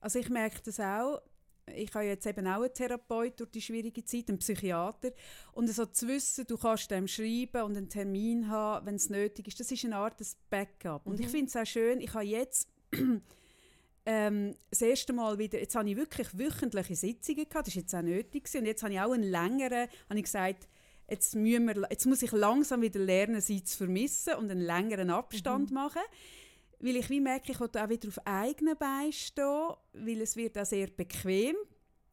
[0.00, 1.22] Also ich merke das auch,
[1.66, 5.10] ich habe jetzt eben auch einen Therapeut durch die schwierige Zeit, einen Psychiater.
[5.52, 9.48] Und so zu wissen, du kannst dem schreiben und einen Termin haben, wenn es nötig
[9.48, 11.06] ist, das ist eine Art des Backup.
[11.06, 11.12] Mhm.
[11.12, 11.30] Und ich mhm.
[11.30, 12.68] finde es auch schön, ich habe jetzt
[14.06, 17.94] ähm, das erste Mal wieder, jetzt habe ich wirklich wöchentliche Sitzungen gehabt, das war jetzt
[17.94, 18.58] auch nötig gewesen.
[18.58, 20.68] und jetzt habe ich auch einen längeren, habe ich gesagt,
[21.08, 25.10] jetzt, müssen wir, jetzt muss ich langsam wieder lernen, sie zu vermissen und einen längeren
[25.10, 25.74] Abstand mhm.
[25.74, 26.02] machen
[26.82, 30.58] weil ich wie merke, ich will auch wieder auf eigenen Beinen stehen, weil es wird
[30.58, 31.54] auch sehr bequem.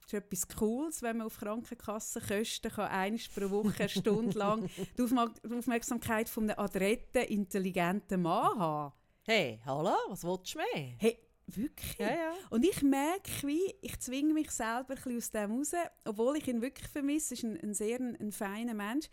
[0.02, 4.70] Das ist etwas Cooles, wenn man auf Krankenkassenkosten kann einmal pro Woche eine Stunde lang
[4.98, 8.94] die Aufmerksamkeit von einem adretten, intelligenten Mann haben.
[9.24, 10.94] Hey, hallo, was willst du mehr?
[10.98, 11.98] Hey, wirklich?
[11.98, 12.34] Ja, ja.
[12.50, 15.72] Und ich merke, wie ich zwinge mich selber ein aus dem raus,
[16.06, 17.34] obwohl ich ihn wirklich vermisse.
[17.34, 19.08] Er ist ein, ein sehr ein, ein feiner Mensch.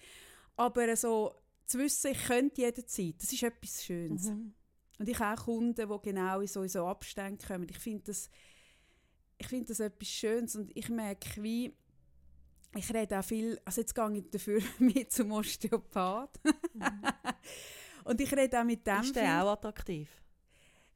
[0.57, 1.35] Aber so
[1.67, 4.27] zu wissen, ich könnte jederzeit, das ist etwas Schönes.
[4.27, 4.55] Mhm.
[4.99, 7.69] Und ich habe auch Kunden, die genau in so, in so Abständen kommen.
[7.69, 8.31] Ich finde das,
[9.39, 11.75] ich find das etwas Schönes und ich merke, wie
[12.75, 16.41] ich rede auch viel, also jetzt gehe ich dafür mit zum Osteopath.
[16.45, 16.83] Mhm.
[18.05, 20.09] und ich rede auch mit dem Ist der auch attraktiv?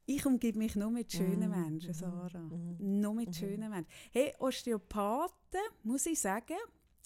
[0.07, 1.63] Ich umgebe mich nur mit schönen mhm.
[1.63, 2.39] Menschen, Sarah.
[2.39, 3.01] Mhm.
[3.01, 3.33] Nur mit mhm.
[3.33, 3.91] schönen Menschen.
[4.11, 6.57] Hey, Osteopathen, muss ich sagen,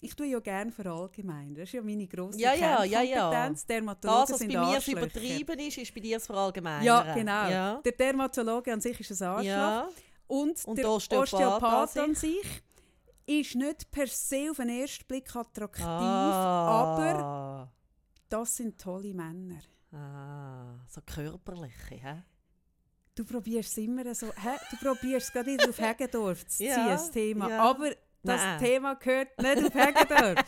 [0.05, 1.55] ich tue ja gerne verallgemeinern.
[1.55, 3.51] Das ist ja meine grosse ja, ja, ja, ja.
[3.69, 6.85] Dermatologen das, was sind bei mir übertrieben ist, ist bei dir das Verallgemeinern.
[6.85, 7.49] Ja, genau.
[7.49, 7.81] Ja.
[7.85, 9.45] Der Dermatologe an sich ist ein Arschloch.
[9.47, 9.89] Ja.
[10.27, 12.63] Und, Und der Osteopath, Osteopath an sich
[13.27, 16.97] ist nicht per se auf den ersten Blick attraktiv, ah.
[16.97, 17.73] aber
[18.29, 19.61] das sind tolle Männer.
[19.93, 22.23] Ah, so körperliche, hä?
[23.15, 24.57] Du probierst es immer so, hä?
[24.71, 27.49] du probierst es gerade wieder auf Heggendorf zu ziehen, ja, das Thema.
[27.49, 27.63] Ja.
[27.63, 27.91] Aber
[28.25, 28.61] das Nein.
[28.61, 30.45] Thema gehört nicht auf Hegedorf.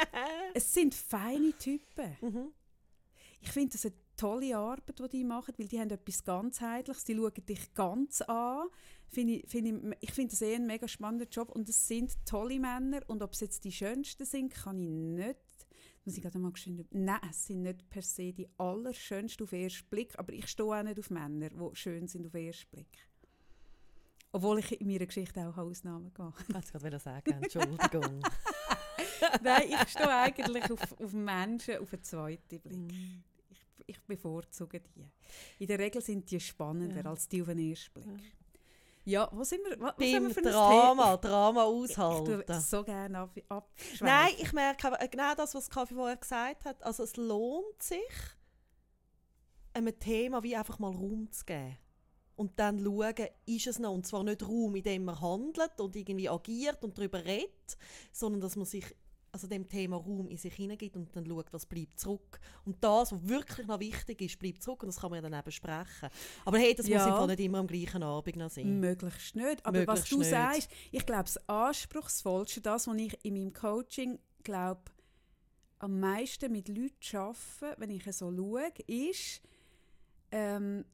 [0.54, 2.16] es sind feine Typen.
[2.20, 2.52] Mhm.
[3.40, 7.14] Ich finde das eine tolle Arbeit, die die machen, weil die haben etwas ganzheitliches, die
[7.14, 8.68] schauen dich ganz an.
[9.08, 12.16] Find ich find ich, ich finde das eh ein mega spannender Job und es sind
[12.24, 15.38] tolle Männer und ob es jetzt die schönsten sind, kann ich nicht
[16.06, 19.64] muss ich gerade mal geschrieben Nein, es sind nicht per se die allerschönsten auf den
[19.64, 22.70] ersten Blick, aber ich stehe auch nicht auf Männer, die schön sind auf den ersten
[22.70, 23.08] Blick.
[24.36, 26.30] Obwohl ich in meiner Geschichte auch Ausnahmen gehe.
[26.58, 28.20] Ich wollte sagen, Entschuldigung.
[29.42, 32.76] Nein, ich stehe eigentlich auf, auf Menschen auf einen zweiten Blick.
[32.76, 33.22] Mm.
[33.48, 35.10] Ich, ich, bevorzuge die.
[35.58, 37.10] In der Regel sind die spannender ja.
[37.10, 38.06] als die auf den ersten Blick.
[38.06, 39.22] Ja.
[39.22, 39.80] Ja, wo sind wir?
[39.80, 42.42] Was, Beim wir für Drama, Drama aushalten.
[42.46, 43.70] Ich, ich so gerne ab,
[44.00, 46.82] Nein, ich merke aber genau das, was Kaffee vorher gesagt hat.
[46.82, 48.02] Also es lohnt sich,
[49.72, 51.78] einem Thema wie einfach mal Raum zu geben
[52.36, 53.14] und dann schauen,
[53.46, 56.96] ist es noch, und zwar nicht Raum, in dem man handelt und irgendwie agiert und
[56.96, 57.76] darüber redet,
[58.12, 58.94] sondern dass man sich
[59.36, 62.40] also dem Thema Raum in sich hineingibt und dann schaut, was bleibt zurück.
[62.64, 65.34] Und das, was wirklich noch wichtig ist, bleibt zurück und das kann man ja dann
[65.34, 66.08] eben besprechen.
[66.46, 67.18] Aber hey, das ja.
[67.18, 68.80] muss nicht immer am gleichen Abend noch sein.
[68.80, 69.64] Möglichst nicht.
[69.66, 70.30] Aber Möglichst was du nicht.
[70.30, 74.84] sagst, ich glaube, das Anspruchsvollste, das, was ich in meinem Coaching glaube,
[75.80, 79.42] am meisten mit Leuten arbeite, wenn ich so schaue, ist,
[80.30, 80.86] ähm,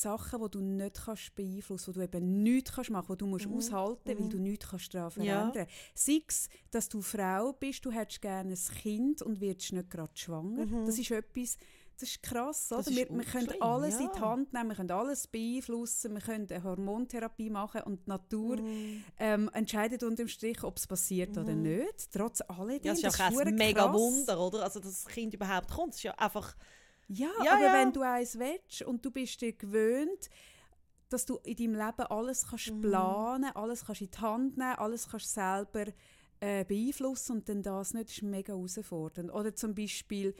[0.00, 3.24] Sachen, die du nicht kannst beeinflussen kannst, die du eben nichts kannst machen kannst, die
[3.24, 3.56] du musst mhm.
[3.56, 4.42] aushalten musst, weil du mhm.
[4.42, 5.70] nichts kannst daran verändern kannst.
[5.70, 5.76] Ja.
[5.94, 10.12] Sei es, dass du Frau bist, du hättest gerne ein Kind und wirst nicht gerade
[10.14, 10.66] schwanger.
[10.66, 10.86] Mhm.
[10.86, 11.58] Das ist etwas,
[11.98, 12.70] das ist krass.
[12.70, 12.80] Oder?
[12.80, 14.06] Ist wir, wir können alles ja.
[14.06, 18.10] in die Hand nehmen, wir können alles beeinflussen, wir können eine Hormontherapie machen und die
[18.10, 19.04] Natur mhm.
[19.18, 21.42] ähm, entscheidet unter dem Strich, ob es passiert mhm.
[21.42, 22.12] oder nicht.
[22.12, 22.84] Trotz alledem.
[22.84, 24.62] Ja, das ist ja auch ein mega Wunder, oder?
[24.62, 25.88] Also, dass das Kind überhaupt kommt.
[25.88, 26.54] Das ist ja einfach
[27.08, 27.72] ja, ja aber ja.
[27.74, 30.30] wenn du eins willst und du bist dir gewöhnt,
[31.08, 32.82] dass du in deinem Leben alles kannst mhm.
[32.82, 35.86] planen, alles kannst in die Hand nehmen, alles kannst selber
[36.40, 39.32] äh, beeinflussen und dann das nicht, ist mega herausfordernd.
[39.32, 40.34] Oder zum Beispiel,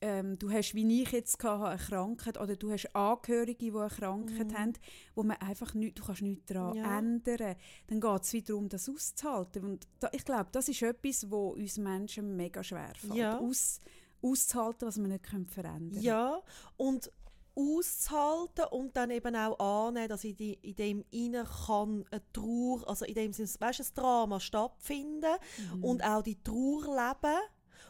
[0.00, 3.88] ähm, du hast, wie ich jetzt hatte, eine Krankheit oder du hast Angehörige, die eine
[3.88, 4.58] Krankheit mhm.
[4.58, 4.72] haben,
[5.14, 6.98] wo man einfach nicht, du kannst nichts daran ja.
[6.98, 7.56] ändern.
[7.86, 9.64] Dann geht es wieder darum, das auszuhalten.
[9.64, 13.14] Und da, ich glaube, das ist etwas, wo uns Menschen mega schwer fällt.
[13.14, 13.38] Ja.
[13.38, 13.80] Aus,
[14.24, 16.02] auszuhalten, was man nicht verändern können.
[16.02, 16.40] Ja,
[16.76, 17.10] und
[17.56, 22.88] auszuhalten und dann eben auch annehmen, dass in, die, in dem innen kann eine Trauer,
[22.88, 25.36] also in dem Sinne, weißt, ein Drama stattfinden
[25.74, 25.84] mhm.
[25.84, 27.38] und auch die Trauer leben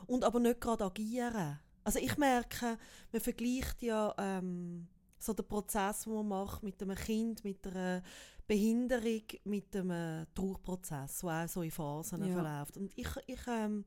[0.06, 1.58] und aber nicht gerade agieren.
[1.82, 2.78] Also ich merke,
[3.12, 4.86] man vergleicht ja ähm,
[5.18, 8.02] so der Prozess, den man macht mit einem Kind, mit einer
[8.46, 12.32] Behinderung, mit einem Trauerprozess, der auch so in Phasen ja.
[12.34, 12.76] verläuft.
[12.76, 13.84] Und ich, ich ähm,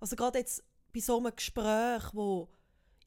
[0.00, 2.48] also gerade jetzt bei so einem Gespräch, wo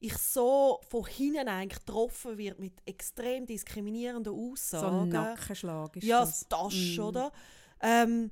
[0.00, 4.96] ich so von hinten eigentlich getroffen wird mit extrem diskriminierenden Aussagen.
[4.96, 6.46] So ein Nackenschlag ist ja, das.
[6.50, 7.00] Ja, das, mm.
[7.00, 7.32] oder?
[7.80, 8.30] Ähm,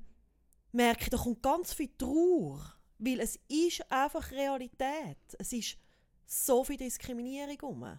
[0.73, 2.75] merke ich, da kommt ganz viel Trauer.
[2.99, 5.19] Weil es ist einfach Realität.
[5.39, 5.77] Es ist
[6.27, 7.99] so viel Diskriminierung um.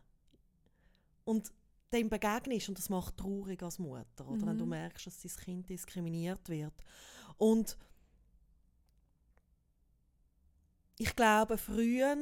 [1.25, 1.51] Und
[1.91, 4.37] dem begegnest und das macht traurig als Mutter, oder?
[4.37, 4.47] Mhm.
[4.47, 4.71] wenn du mhm.
[4.71, 6.73] merkst, dass dein Kind diskriminiert wird.
[7.37, 7.77] Und
[10.97, 12.15] ich glaube, früher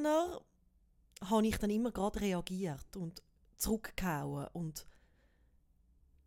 [1.23, 3.21] habe ich dann immer gerade reagiert und
[3.57, 4.87] zurückgehauen und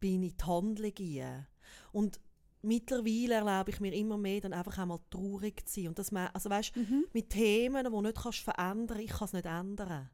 [0.00, 1.46] bin in die Handlung gegangen.
[1.92, 2.20] Und
[2.62, 5.88] mittlerweile erlaube ich mir immer mehr, dann einfach einmal traurig zu sein.
[5.88, 7.07] Und das, also weißt, mhm.
[7.12, 10.11] mit Themen, die du nicht kannst verändern kannst, ich kann es nicht ändern.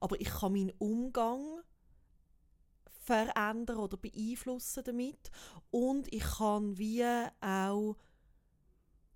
[0.00, 1.60] Aber ich kann meinen Umgang
[3.00, 5.30] verändern oder beeinflussen damit.
[5.70, 7.04] Und ich kann wie
[7.40, 7.96] auch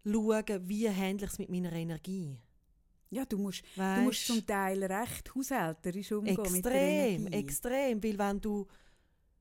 [0.04, 2.38] schauen, wie handle ich es mit meiner Energie.
[3.11, 7.37] Ja, du musst, du musst zum Teil recht haushälterisch umgehen extrem, mit der Energie.
[7.38, 8.66] Extrem, weil wenn du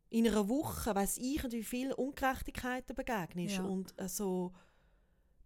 [0.09, 3.63] in einer Woche, weiß ich, wie viele Ungerechtigkeiten begegnest ja.
[3.63, 4.53] und äh, so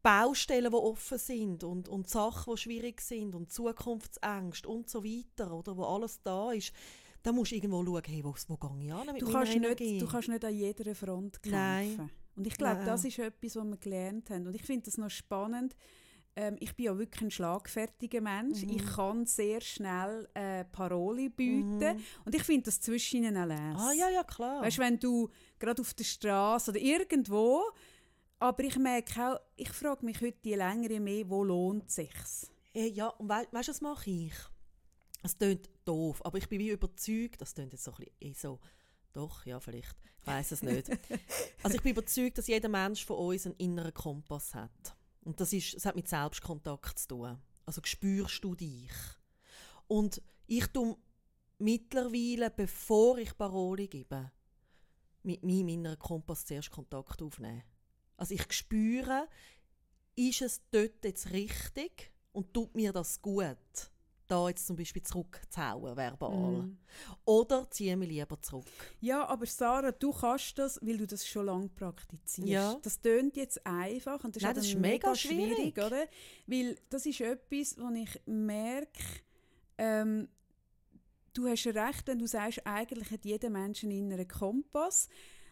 [0.04, 5.52] Baustellen, die offen sind und, und Sachen, die schwierig sind und Zukunftsängste und so weiter,
[5.52, 6.74] oder wo alles da ist,
[7.24, 10.02] dann musst du irgendwo schauen, hey, wo, wo gehe ich an mit du kannst nicht,
[10.02, 11.52] Du kannst nicht an jeder Front kämpfen.
[11.98, 12.10] Nein.
[12.36, 14.48] Und ich glaube, das ist etwas, was wir gelernt haben.
[14.48, 15.76] Und ich finde das noch spannend,
[16.36, 18.64] ähm, ich bin ja wirklich ein schlagfertiger Mensch.
[18.64, 18.70] Mhm.
[18.70, 21.80] Ich kann sehr schnell äh, Parole bieten.
[21.80, 22.04] Mhm.
[22.26, 23.76] Und ich finde das zwischen ihnen lesen.
[23.76, 24.62] Ah, ja, ja, klar.
[24.62, 27.64] Weißt du, wenn du gerade auf der Straße oder irgendwo,
[28.40, 31.96] aber ich merke auch, ich frage mich heute je länger, je mehr, wo lohnt es
[31.96, 32.14] sich?
[32.74, 34.34] Äh, ja, und we weißt du, was mache ich?
[35.24, 38.34] Es klingt doof, aber ich bin wie überzeugt, das klingt jetzt so ein bisschen eh
[38.34, 38.60] so,
[39.14, 40.90] doch, ja, vielleicht, ich weiß es nicht.
[41.64, 44.96] also ich bin überzeugt, dass jeder Mensch von uns einen inneren Kompass hat.
[45.24, 47.38] Und das, ist, das hat mit Selbstkontakt zu tun.
[47.66, 48.92] Also spürst du dich.
[49.88, 50.98] Und ich tue
[51.60, 54.32] mittlerweile, bevor ich Parole gebe,
[55.24, 57.64] mit meinem inneren Kompass zuerst Kontakt aufnehmen.
[58.18, 59.28] Also ich spüre,
[60.16, 63.58] ist es dort jetzt richtig und tut mir das gut?
[64.32, 66.64] Da jetzt zum Beispiel zurückzuhauen, verbal.
[66.64, 66.78] Mm.
[67.26, 68.66] Oder ziehe mich lieber zurück.
[69.00, 72.50] Ja, aber Sarah, du kannst das, weil du das schon lange praktizierst.
[72.50, 72.78] Ja.
[72.82, 76.06] Das tönt jetzt einfach und das, Nein, ist, das ist mega schwierig, schwierig, oder?
[76.48, 79.04] Weil das ist etwas, wo ich merke,
[79.78, 80.30] ähm,
[81.34, 85.10] du hast recht, wenn du sagst, eigentlich hat jeder Mensch einen inneren Kompass.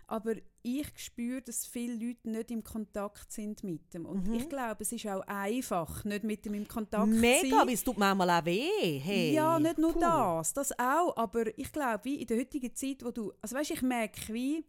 [0.08, 4.06] Aber ich spüre, dass viele Leute nicht im Kontakt sind mit dem.
[4.06, 4.36] Und mhm.
[4.36, 7.65] ich glaube, es ist auch einfach, nicht mit dem im Kontakt Mega, zu sein.
[7.65, 9.00] Mega, es tut manchmal auch weh.
[9.00, 9.34] Hey.
[9.34, 10.00] Ja, nicht nur Puh.
[10.00, 11.15] das, das auch.
[11.15, 14.65] Aber ich glaube, wie in der heutigen Zeit, wo du, also weißt, ich merke, wie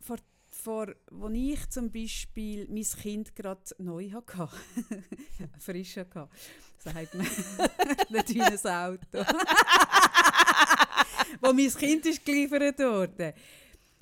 [0.00, 4.48] vor, vor wo ich zum Beispiel mein Kind gerade neu hatte,
[5.58, 6.28] frisch hatte,
[6.78, 7.26] sagt man,
[8.10, 9.06] nicht wie ein Auto.
[11.40, 13.34] wo mein Kind ist geliefert wurde.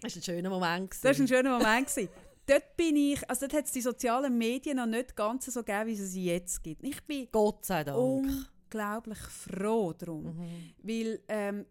[0.01, 0.93] Das war ein schöner Moment.
[1.03, 1.89] Das war ein schöner Moment.
[2.49, 5.87] dort bin ich, also dort hat es die sozialen Medien noch nicht ganz so gegeben,
[5.87, 6.83] wie es sie jetzt gibt.
[6.85, 7.99] Ich bin Gott sei Dank.
[7.99, 10.25] unglaublich froh darum.
[10.25, 10.71] Mhm.
[10.83, 11.67] Weil, ähm,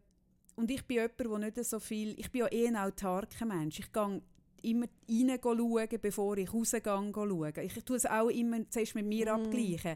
[0.56, 3.80] und ich bin jemand, der nicht so viel, ich bin ja eh ein autarker Mensch.
[3.80, 4.22] Ich gehe
[4.64, 7.54] immer rein schauen, bevor ich rausgehe schauen.
[7.64, 9.30] Ich tue es auch immer zuerst mit mir mm.
[9.30, 9.96] abgleichen.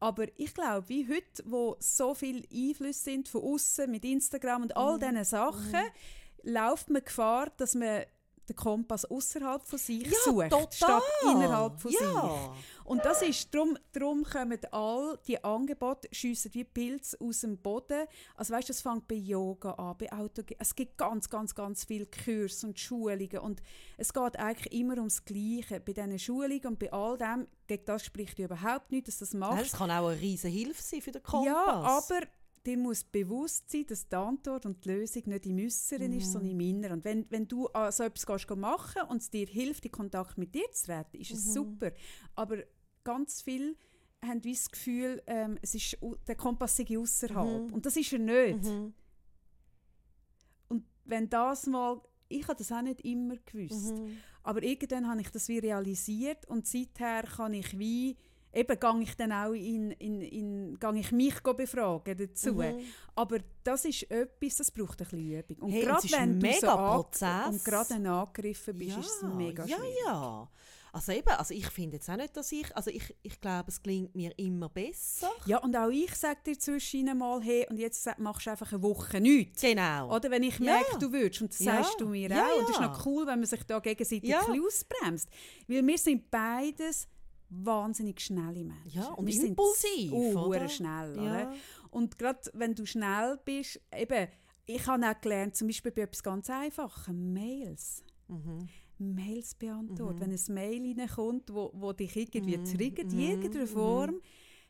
[0.00, 4.76] Aber ich glaube, wie heute, wo so viele Einflüsse sind von außen mit Instagram und
[4.76, 5.00] all mm.
[5.00, 5.92] diesen Sachen, mm.
[6.42, 8.04] Läuft man Gefahr, dass man
[8.48, 10.72] den Kompass außerhalb von sich ja, sucht, total.
[10.72, 11.98] statt innerhalb von ja.
[11.98, 12.84] sich.
[12.84, 18.06] Und das ist, darum, darum kommen all die Angebote, schiessen wie Pilze aus dem Boden.
[18.34, 20.42] Also weißt, das fängt bei Yoga an, bei Auto.
[20.58, 23.62] Es gibt ganz, ganz, ganz viele Kurse und Schulungen und
[23.98, 25.80] es geht eigentlich immer ums Gleiche.
[25.80, 29.60] Bei diesen Schulungen und bei all dem, gegen das spricht überhaupt nicht, dass das macht.
[29.60, 31.46] Das kann auch eine riesige Hilfe sein für den Kompass.
[31.46, 32.20] Ja, aber
[32.66, 36.18] dir muss bewusst sein, dass die Antwort und die Lösung nicht im Äußeren mhm.
[36.18, 36.98] ist, sondern im Inneren.
[36.98, 40.54] Und wenn, wenn du so etwas gehst machen und es dir hilft, in Kontakt mit
[40.54, 41.52] dir zu treten, ist es mhm.
[41.52, 41.92] super.
[42.34, 42.58] Aber
[43.04, 43.76] ganz viel
[44.24, 47.68] haben das Gefühl, ähm, es ist, der Kompass sei außerhalb.
[47.68, 47.74] Mhm.
[47.74, 48.64] Und das ist er nicht.
[48.64, 48.94] Mhm.
[50.68, 53.94] Und wenn das mal ich habe das auch nicht immer gewusst.
[53.94, 54.18] Mhm.
[54.42, 58.16] Aber irgendwann habe ich das wie realisiert und seither kann ich wie
[58.52, 62.54] eben gehe ich dann auch in, in, in gehe ich mich befragen dazu.
[62.54, 62.80] Mhm.
[63.14, 65.56] Aber das ist etwas, das braucht ein bisschen Übung.
[65.58, 67.46] Und hey, gerade wenn du so Prozess.
[67.48, 69.96] und gerade angegriffen bist, ja, ist es mega schwierig.
[70.04, 70.48] Ja, ja.
[70.92, 73.82] Also eben, also ich finde jetzt auch nicht, dass ich, also ich, ich glaube, es
[73.82, 75.30] klingt mir immer besser.
[75.44, 78.82] Ja, und auch ich sage dir zwischen mal, hey, und jetzt machst du einfach eine
[78.82, 79.60] Woche nichts.
[79.60, 80.14] Genau.
[80.14, 80.98] Oder wenn ich merke, ja.
[80.98, 81.82] du würdest, und das ja.
[81.82, 82.58] sagst du mir ja, auch.
[82.58, 84.40] Und das ist noch cool, wenn man sich da gegenseitig ja.
[84.40, 85.28] ausbremst.
[85.66, 87.06] Weil wir sind beides
[87.50, 89.00] wahnsinnig schnelle Menschen.
[89.00, 90.68] Ja, und wir impulsiv, sind oder?
[90.68, 91.16] schnell.
[91.16, 91.22] Ja.
[91.22, 91.54] Oder?
[91.90, 94.28] Und gerade wenn du schnell bist, eben,
[94.66, 98.04] ich habe auch gelernt, zum Beispiel bei etwas ganz Einfachem, Mails.
[98.28, 98.68] Mhm.
[98.98, 100.16] Mails beantworten.
[100.16, 100.20] Mhm.
[100.20, 102.64] Wenn ein Mail reinkommt, wo, wo dich irgendwie mhm.
[102.64, 103.30] triggert, in mhm.
[103.30, 103.68] irgendeiner mhm.
[103.68, 104.20] Form,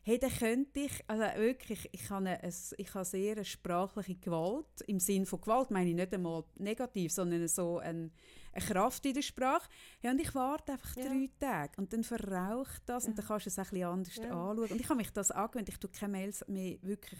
[0.03, 4.81] hey, dann könnte ich, also wirklich, ich habe, eine, ich habe sehr eine sprachliche Gewalt,
[4.87, 8.11] im Sinne von Gewalt meine ich nicht einmal negativ, sondern so ein,
[8.53, 9.69] eine Kraft in der Sprache.
[10.01, 11.05] Ja, und ich warte einfach ja.
[11.05, 13.09] drei Tage und dann verraucht das ja.
[13.09, 14.23] und dann kannst du es ein bisschen anders ja.
[14.23, 14.71] anschauen.
[14.71, 17.19] Und ich habe mich das angewöhnt, ich tue keine Mails mehr wirklich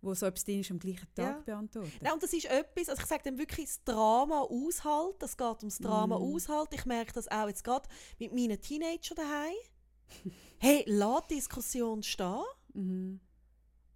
[0.00, 1.42] wo so etwas drin ist, am gleichen Tag ja.
[1.44, 1.90] beantworten.
[2.04, 5.58] Ja, und das ist etwas, also ich sage dann wirklich das Drama aushalten, es geht
[5.58, 6.22] ums Drama mm.
[6.22, 6.74] aushalten.
[6.74, 10.32] Ich merke das auch jetzt gerade mit meinen Teenagern daheim.
[10.58, 12.44] hey, lass die Diskussion stehen.
[12.74, 13.16] Mm.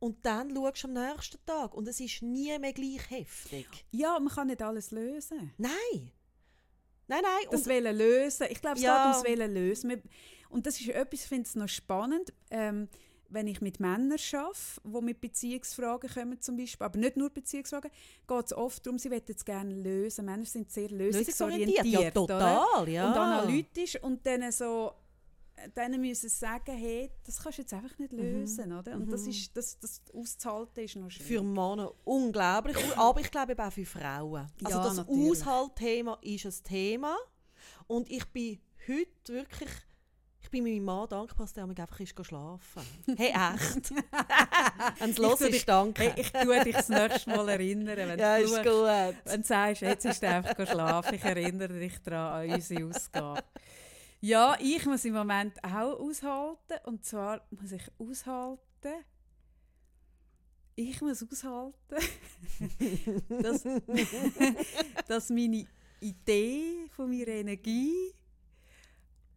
[0.00, 3.68] Und dann schaust du am nächsten Tag und es ist nie mehr gleich heftig.
[3.92, 5.52] Ja, man kann nicht alles lösen.
[5.58, 6.10] Nein.
[7.12, 7.48] Nein, nein.
[7.50, 8.46] Das Wollen lösen.
[8.50, 9.12] Ich glaube, es ja.
[9.12, 10.02] geht ums Wollen lösen.
[10.48, 12.32] Und das ist etwas, ich finde es noch spannend.
[12.50, 12.88] Ähm,
[13.28, 17.90] wenn ich mit Männern arbeite, die mit Beziehungsfragen kommen zum Beispiel, aber nicht nur Beziehungsfragen,
[18.28, 20.26] geht es oft darum, sie wollen es gerne lösen.
[20.26, 21.86] Männer sind sehr lösungsorientiert.
[21.86, 23.10] Ja, total, ja.
[23.10, 24.92] Und analytisch und dann so
[25.76, 28.18] denen müssen sagen, hey, das kannst du jetzt einfach nicht mhm.
[28.18, 28.78] lösen, mhm.
[28.78, 28.94] oder?
[28.94, 29.10] Und mhm.
[29.10, 31.28] das, ist, das, das auszuhalten ist noch schwierig.
[31.28, 34.48] Für Männer unglaublich, aber ich glaube auch für Frauen.
[34.62, 35.30] Also ja, das natürlich.
[35.30, 37.16] Aushaltthema ist ein Thema
[37.86, 39.70] und ich bin heute wirklich
[40.52, 42.82] bin meinem Mann dankbar, dass er einfach ist schlafen
[43.16, 43.90] Hey, echt?
[44.98, 46.02] wenn es los ist, danke.
[46.02, 47.96] Hey, ich tue dich das nächste Mal erinnern.
[47.96, 49.14] Wenn ja, du, ist gut.
[49.24, 53.42] Wenn du sagst, jetzt ist er einfach schlafen, ich erinnere dich daran an unsere Ausgabe.
[54.24, 56.78] Ja, ich muss im Moment auch aushalten.
[56.84, 59.04] Und zwar muss ich aushalten,
[60.76, 61.74] ich muss aushalten,
[63.42, 63.64] dass,
[65.08, 65.66] dass meine
[65.98, 68.14] Idee von meiner Energie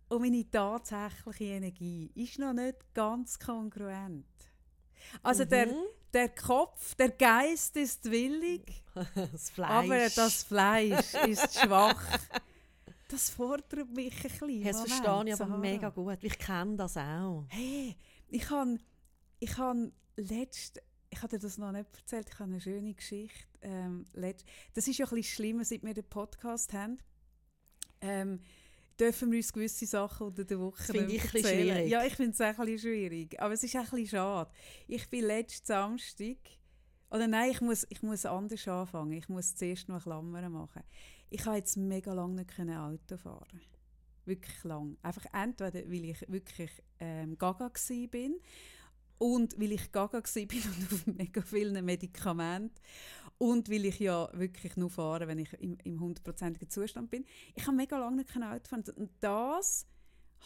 [0.07, 4.27] und meine tatsächliche Energie ist noch nicht ganz kongruent.
[5.23, 5.49] Also mhm.
[5.49, 5.67] der,
[6.13, 8.83] der Kopf, der Geist ist willig,
[9.15, 12.19] das aber das Fleisch ist schwach.
[13.07, 14.63] Das fordert mich ein bisschen.
[14.63, 15.57] Das verstehe ich aber Sarah.
[15.57, 16.17] mega gut.
[16.21, 17.45] Ich kenne das auch.
[17.49, 17.95] Hey,
[18.29, 18.79] ich habe
[19.39, 19.77] ich hab
[20.15, 23.47] letzt, ich habe dir das noch nicht erzählt, ich habe eine schöne Geschichte.
[23.61, 26.97] Ähm, letzt, das ist ja ein bisschen schlimmer, seit wir den Podcast haben.
[28.01, 28.39] Ähm,
[28.99, 31.89] dürfen wir uns gewisse Sachen unter der Woche finde ich ein schwierig.
[31.89, 33.39] Ja, ich finde es auch ein bisschen schwierig.
[33.39, 34.51] Aber es ist auch ein bisschen schade.
[34.87, 36.37] Ich bin letzten Samstag,
[37.11, 39.13] oder nein, ich muss, ich muss anders anfangen.
[39.13, 40.83] Ich muss zuerst noch Klammern machen.
[41.29, 43.61] Ich habe jetzt mega lange nicht Auto fahren
[44.25, 44.97] Wirklich lang.
[45.01, 47.71] Einfach entweder, weil ich wirklich ähm, gaga
[48.09, 48.39] bin
[49.17, 52.81] und weil ich gaga bin und auf mega vielen Medikamenten
[53.38, 57.25] und weil ich ja wirklich nur fahre, wenn ich im, 100%igen Zustand bin.
[57.53, 58.83] Ich habe mega lange kein Auto gefahren.
[58.95, 59.85] Und das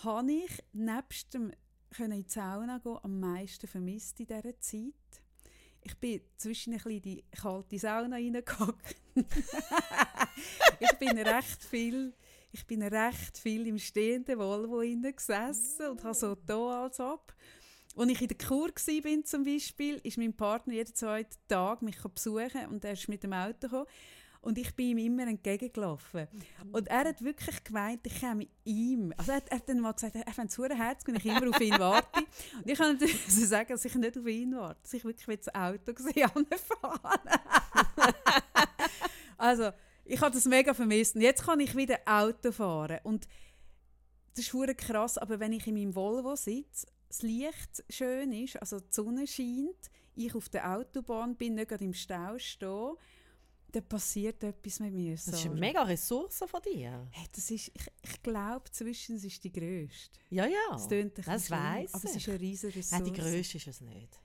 [0.04, 1.52] habe ich nebst dem
[1.92, 4.94] können in die Sauna gehen am meisten vermisst in dieser Zeit.
[5.82, 8.96] Ich bin zwischen in die kalte Sauna reingehockt.
[10.80, 12.14] ich bin recht viel
[12.52, 17.36] ich bin recht viel im stehenden Volvo gesessen und habe so da als ab.
[17.96, 21.98] Als ich in der Kur war, zum Beispiel, ist mein Partner jeden zweiten Tag mich
[22.02, 23.86] besuchen und er ist mit dem Auto gekommen.
[24.42, 26.28] Und ich bin ihm immer entgegengelaufen.
[26.72, 29.14] Und er hat wirklich gemeint, ich käme ihm.
[29.18, 31.50] Also er, hat, er hat dann mal gesagt, er fände es Herz, wenn ich immer
[31.50, 32.20] auf ihn warte.
[32.20, 35.28] Und ich kann natürlich so sagen, dass ich nicht auf ihn warte, dass ich wirklich
[35.28, 35.94] mit dem Auto
[36.58, 37.40] fahren
[39.38, 39.72] Also,
[40.06, 41.16] ich habe das mega vermisst.
[41.16, 43.00] Und jetzt kann ich wieder Auto fahren.
[43.04, 43.28] Und
[44.36, 48.80] das ist krass, aber wenn ich in meinem Volvo sitze das Licht schön ist, also
[48.80, 52.96] die Sonne scheint, ich auf der Autobahn bin, nicht gerade im Stau stehe,
[53.72, 55.14] dann passiert etwas mit mir.
[55.14, 57.08] Das ist eine mega Ressource von dir.
[57.12, 60.20] Hey, das ist, ich, ich glaube, zwischen es ist die grösste.
[60.30, 60.56] Ja, ja.
[60.72, 62.92] Das, das weiss Aber es ist eine riesige Ressource.
[62.92, 64.20] Nein, die grösste ist es nicht.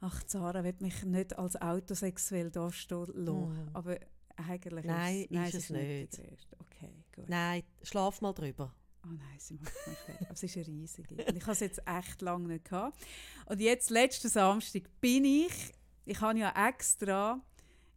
[0.00, 3.64] Ach, Zara wird mich nicht als autosexuell dastehen lassen.
[3.64, 3.70] Mm.
[3.72, 3.98] Aber
[4.36, 6.18] eigentlich nein, ist, nein, ist es nicht.
[6.18, 6.56] nicht.
[6.60, 7.28] Okay, gut.
[7.28, 8.74] Nein, schlaf mal drüber.
[9.04, 10.26] Oh nein, sie macht mich fertig.
[10.26, 11.14] Aber es ist eine riesige.
[11.14, 12.98] Und ich habe es jetzt echt lange nicht gehabt.
[13.46, 15.72] Und jetzt, letzten Samstag, bin ich,
[16.04, 17.40] ich habe ja extra,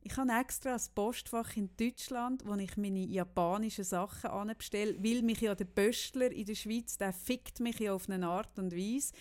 [0.01, 5.41] ich habe extra ein Postfach in Deutschland, wo ich meine japanischen Sachen anbestelle, weil mich
[5.41, 9.13] ja der Pöstler in der Schweiz, der fickt mich ja auf eine Art und Weise.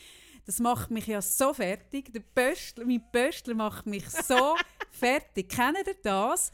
[0.47, 2.13] Das macht mich ja so fertig.
[2.13, 4.57] Der Pöstler, mein Pöstler macht mich so
[4.91, 5.49] fertig.
[5.51, 6.53] Kennt ihr das?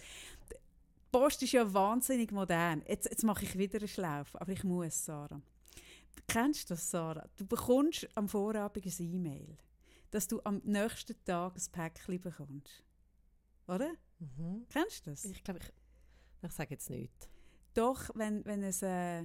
[1.13, 2.83] Post ist ja wahnsinnig modern.
[2.89, 5.41] Jetzt, jetzt mache ich wieder eine Schlaufe, aber ich muss, Sarah.
[6.27, 7.29] Kennst du das, Sarah?
[7.37, 9.57] Du bekommst am Vorabend ein E-Mail,
[10.11, 12.83] dass du am nächsten Tag ein Päckchen bekommst.
[13.69, 13.93] Oder?
[14.19, 14.67] Mhm.
[14.69, 15.25] Kennst du das?
[15.25, 15.73] Ich glaube, ich,
[16.43, 17.29] ich sage jetzt nichts.
[17.75, 18.83] Doch, wenn, wenn es...
[18.83, 19.25] Äh,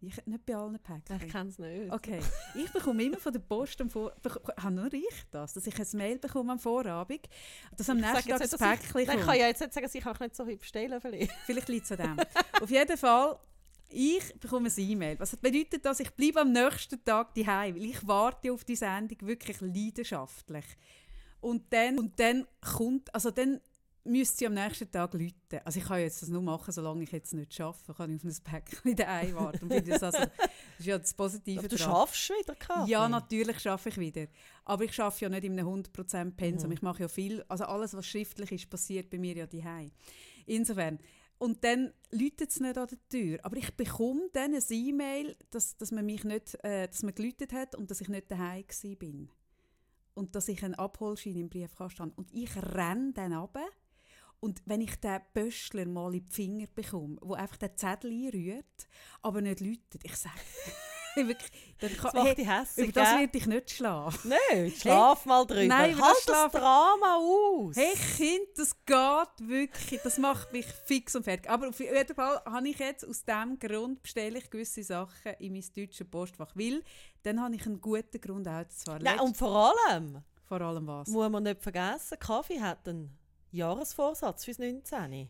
[0.00, 1.20] ich, nicht bei allen Päckchen.
[1.24, 1.92] Ich kenne es nicht.
[1.92, 2.18] Okay.
[2.56, 4.12] Ich bekomme immer von der Post am Vor...
[4.56, 7.28] Habe nur ich das, dass ich ein Mail bekomme am Vorabend,
[7.76, 9.20] dass am nächsten Tag das Päckchen ich, kommt.
[9.20, 11.32] Ich kann ja jetzt nicht sagen, dass ich auch nicht so viel bestellen vielleicht.
[11.46, 12.26] Vielleicht liegt es an dem.
[12.60, 13.38] Auf jeden Fall,
[13.90, 15.20] ich bekomme ein E-Mail.
[15.20, 16.00] Was bedeutet das?
[16.00, 20.64] Ich bleibe am nächsten Tag daheim, weil ich warte auf die Sendung wirklich leidenschaftlich.
[21.42, 23.14] Und dann, und dann kommt...
[23.14, 23.60] Also dann
[24.04, 25.60] müsste sie am nächsten Tag läuten.
[25.64, 28.24] Also ich kann jetzt das nur machen, solange ich jetzt nicht arbeite, kann ich auf
[28.24, 29.70] ein Päckchen daheim warten.
[29.70, 32.90] Und das, also, das ist ja das Positive Aber du schaffst wieder, Kaffee?
[32.90, 34.26] Ja, natürlich schaffe ich wieder.
[34.64, 36.68] Aber ich schaffe ja nicht in einem 100% Pensum.
[36.68, 36.74] Mhm.
[36.74, 39.90] Ich mache ja viel, also alles, was schriftlich ist, passiert bei mir ja daheim.
[40.46, 40.98] Insofern.
[41.38, 43.38] Und dann läutet es nicht an der Tür.
[43.42, 47.52] Aber ich bekomme dann ein E-Mail, dass, dass man mich nicht, äh, dass man geläutet
[47.52, 48.64] hat und dass ich nicht daheim
[48.98, 49.28] bin.
[50.14, 52.14] Und dass ich einen Abholschein im Briefkasten habe.
[52.16, 53.66] Und ich renne dann runter
[54.42, 58.88] und wenn ich den Böschler mal in die Finger bekomme, wo einfach den Zettel einrührt,
[59.22, 60.34] aber nicht läutet, ich sage,
[61.16, 64.32] wirklich, dann kann, das macht hey, hässlich, Über das werde ich nicht schlafen.
[64.50, 65.64] Nein, schlaf hey, mal drüber.
[65.64, 67.76] Nein, halt das, das Drama aus.
[67.76, 71.50] Hey Kind, das geht wirklich, das macht mich fix und fertig.
[71.50, 75.52] Aber auf jeden Fall habe ich jetzt aus diesem Grund bestelle ich gewisse Sachen in
[75.52, 76.82] mein deutsches Postfach, weil
[77.22, 79.02] dann habe ich einen guten Grund auch zu fahren.
[79.02, 81.08] Nein, und vor allem, vor allem was?
[81.08, 83.16] Muss man nicht vergessen, Kaffee hat einen
[83.50, 85.28] Jahresvorsatz fürs 19.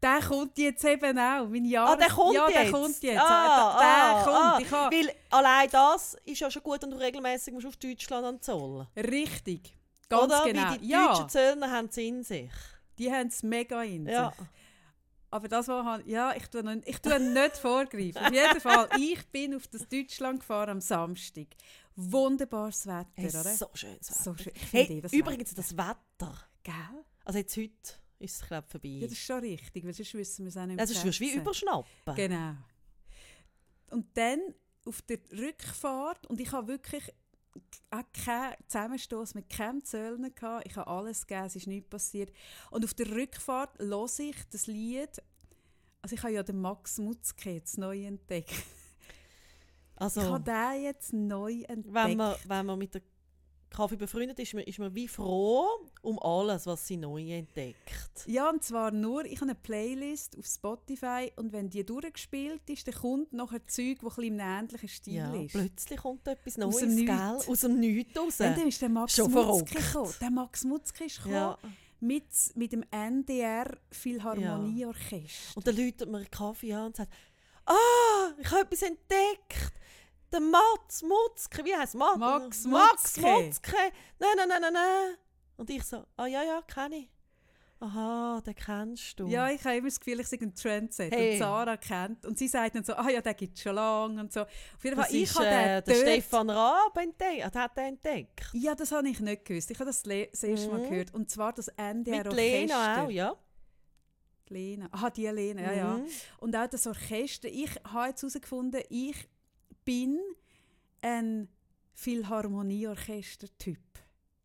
[0.00, 1.48] Der kommt jetzt eben auch.
[1.48, 2.58] Mein Jahres ah, der kommt ja, jetzt?
[2.58, 3.20] der kommt jetzt.
[3.20, 4.72] Ah, der, ah, kommt.
[4.72, 4.90] Ah.
[4.90, 8.86] Weil allein das ist ja schon gut, wenn du regelmäßig musst auf Deutschland an Zoll.
[8.96, 9.76] Richtig.
[10.08, 10.44] Ganz Oder?
[10.44, 10.72] genau.
[10.74, 11.28] Wie die deutschen ja.
[11.28, 12.50] Zöllner haben es in sich.
[12.98, 14.14] Die haben es mega in sich.
[14.14, 14.32] Ja.
[15.30, 18.16] Aber das war ja, ich tue nicht, ich tue nicht vorgreifen.
[18.16, 21.48] Auf jeden Fall, ich bin auf das Deutschland gefahren am Samstag.
[21.96, 23.44] Wunderbares Wetter, hey, oder?
[23.44, 24.22] So schönes Wetter.
[24.22, 24.52] So schön.
[24.70, 25.56] Hey, übrigens Wetter.
[25.56, 26.34] das Wetter.
[26.62, 27.04] Gell?
[27.24, 27.72] Also jetzt heute
[28.18, 28.88] ist es glaube vorbei.
[28.88, 30.80] Ja, das ist schon richtig, weil sonst wissen wir es auch nicht mehr.
[30.80, 32.14] Also ist wie überschnappen.
[32.14, 32.54] Genau.
[33.90, 34.40] Und dann
[34.84, 37.12] auf der Rückfahrt, und ich habe wirklich
[37.90, 40.66] auch keinen Zusammenstoß mit keinem Zöllner gehabt.
[40.66, 42.32] Ich habe alles gegeben, es ist nichts passiert.
[42.70, 45.22] Und auf der Rückfahrt höre ich das Lied,
[46.02, 48.54] also ich habe ja den Max Mutzke jetzt neu entdeckt.
[49.96, 51.92] Also, ich habe den jetzt neu entdeckt.
[51.92, 53.02] Wenn man, wenn man mit der
[53.70, 55.66] Kaffee befreundet ist, man, ist man wie froh
[56.02, 58.24] um alles, was sie neu entdeckt.
[58.26, 62.86] Ja, und zwar nur, ich habe eine Playlist auf Spotify und wenn die durchgespielt ist,
[62.86, 65.52] dann kommt noch ein Zeug, das ein einem ähnlichen Stil ja, ist.
[65.52, 67.48] plötzlich kommt etwas Neues, aus dem Nichts.
[67.48, 68.40] Aus dem Nichts raus.
[68.40, 70.14] Und dann ist der Max Schon Mutzke gekommen.
[70.20, 71.58] Der Max Mutzke ist ja.
[72.00, 75.50] mit, mit dem NDR Philharmonieorchester.
[75.50, 75.56] Ja.
[75.56, 77.12] Und dann läutet man Kaffee an und sagt,
[77.66, 79.72] «Ah, ich habe etwas entdeckt!»
[80.32, 82.18] Der Mats Mutzke, wie heißt Mats?
[82.18, 83.20] Max Mutzke.
[83.20, 83.76] Max Mutzke.
[84.18, 85.16] Nein, nein, nein, nein, nein.
[85.56, 87.10] Und ich so, ah ja, ja, kenne ich.
[87.80, 89.28] Aha, den kennst du.
[89.28, 91.32] Ja, ich habe immer das Gefühl, ich sei ein Trendset hey.
[91.32, 92.26] und Sarah kennt.
[92.26, 94.40] Und sie sagt dann so, ah ja, den gibt es schon lange und so.
[94.40, 98.50] Auf jeden Fall, ich habe äh, den Stefan Raab entdeckt, hat den entdeckt.
[98.52, 99.70] Ja, das habe ich nicht gewusst.
[99.70, 100.90] Ich habe das das erste Mal mhm.
[100.90, 101.14] gehört.
[101.14, 103.36] Und zwar das NDR Mit Lena auch, ja.
[104.48, 106.04] Lena, ah, die Lena, ja, mhm.
[106.04, 106.12] ja.
[106.38, 107.48] Und auch das Orchester.
[107.48, 109.28] Ich habe jetzt herausgefunden, ich
[109.88, 110.20] bin
[111.00, 111.48] ein
[111.94, 113.78] Philharmonieorchester-Typ.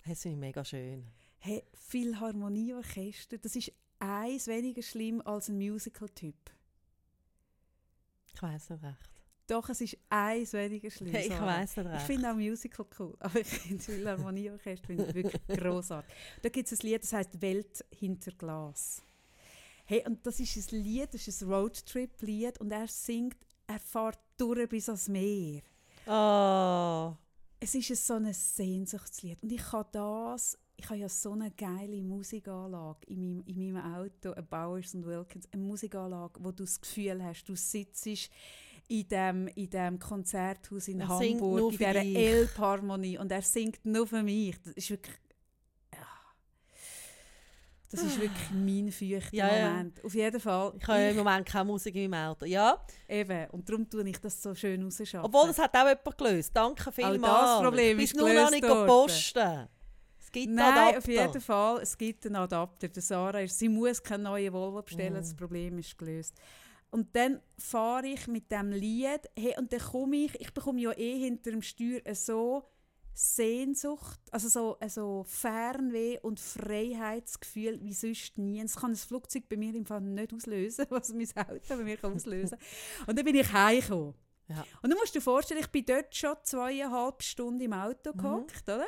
[0.07, 1.05] Das finde ich mega schön.
[1.39, 6.37] Hey, Philharmonieorchester, das ist eins weniger schlimm als ein Musical-Typ.
[8.33, 9.11] Ich weiß nicht recht.
[9.47, 11.11] Doch, es ist eins weniger schlimm.
[11.11, 11.99] Hey, ich weiß nicht recht.
[11.99, 16.15] Ich finde auch Musical cool, aber ich finde das Philharmonieorchester finde wirklich großartig.
[16.41, 19.03] Da gibt es ein Lied, das heißt Welt hinter Glas.
[19.83, 23.35] Hey, und das ist ein Lied, das ist ein Roadtrip-Lied und er singt
[23.67, 25.61] er fährt durch bis ans Meer.
[26.07, 27.15] Oh.
[27.59, 29.41] Es ist so ein Sehnsuchtslied.
[29.41, 33.95] Und ich habe das, ich habe ja so eine geile Musikanlage in meinem, in meinem
[33.95, 38.05] Auto, ein Bowers Wilkins, eine Musikanlage, wo du das Gefühl hast, du sitzt
[38.89, 44.07] in dem, in dem Konzerthaus in er Hamburg, in dieser Elbharmonie und er singt nur
[44.07, 44.55] für mich.
[44.61, 45.15] Das ist wirklich
[47.93, 49.97] das ist wirklich mein feuchter ja, Moment.
[49.99, 50.03] Ja.
[50.03, 50.73] Auf jeden Fall.
[50.79, 52.45] Ich habe ja im Moment keine Musik in meinem Auto.
[52.45, 52.83] Ja.
[53.07, 53.49] Eben.
[53.51, 55.25] Und darum tue ich das so schön rausschaffen.
[55.25, 56.51] Obwohl, das hat auch jemand gelöst.
[56.55, 57.23] Danke vielmals.
[57.23, 59.67] Auch das Problem ist nur noch nicht posten.
[60.19, 60.97] Es gibt Nein, Adapter.
[60.97, 61.81] auf jeden Fall.
[61.81, 62.87] Es gibt einen Adapter.
[62.87, 65.13] Der Sarah sie muss keinen neuen Volvo bestellen.
[65.13, 65.17] Mm.
[65.17, 66.35] Das Problem ist gelöst.
[66.89, 69.21] Und dann fahre ich mit dem Lied.
[69.37, 72.63] Hey, und dann komme ich, ich bekomme ja eh hinter dem Steuer so
[73.14, 78.61] Sehnsucht, also so also Fernweh und Freiheitsgefühl wie sonst nie.
[78.61, 81.97] Es kann ein Flugzeug bei mir im Fall nicht auslösen, was mein Auto bei mir
[82.01, 83.07] auslösen kann.
[83.07, 84.16] Und dann bin ich heimgekommen.
[84.47, 84.66] Ja.
[84.82, 88.18] Und du musst dir vorstellen, ich bin dort schon zweieinhalb Stunden im Auto mhm.
[88.18, 88.88] gehockt, oder?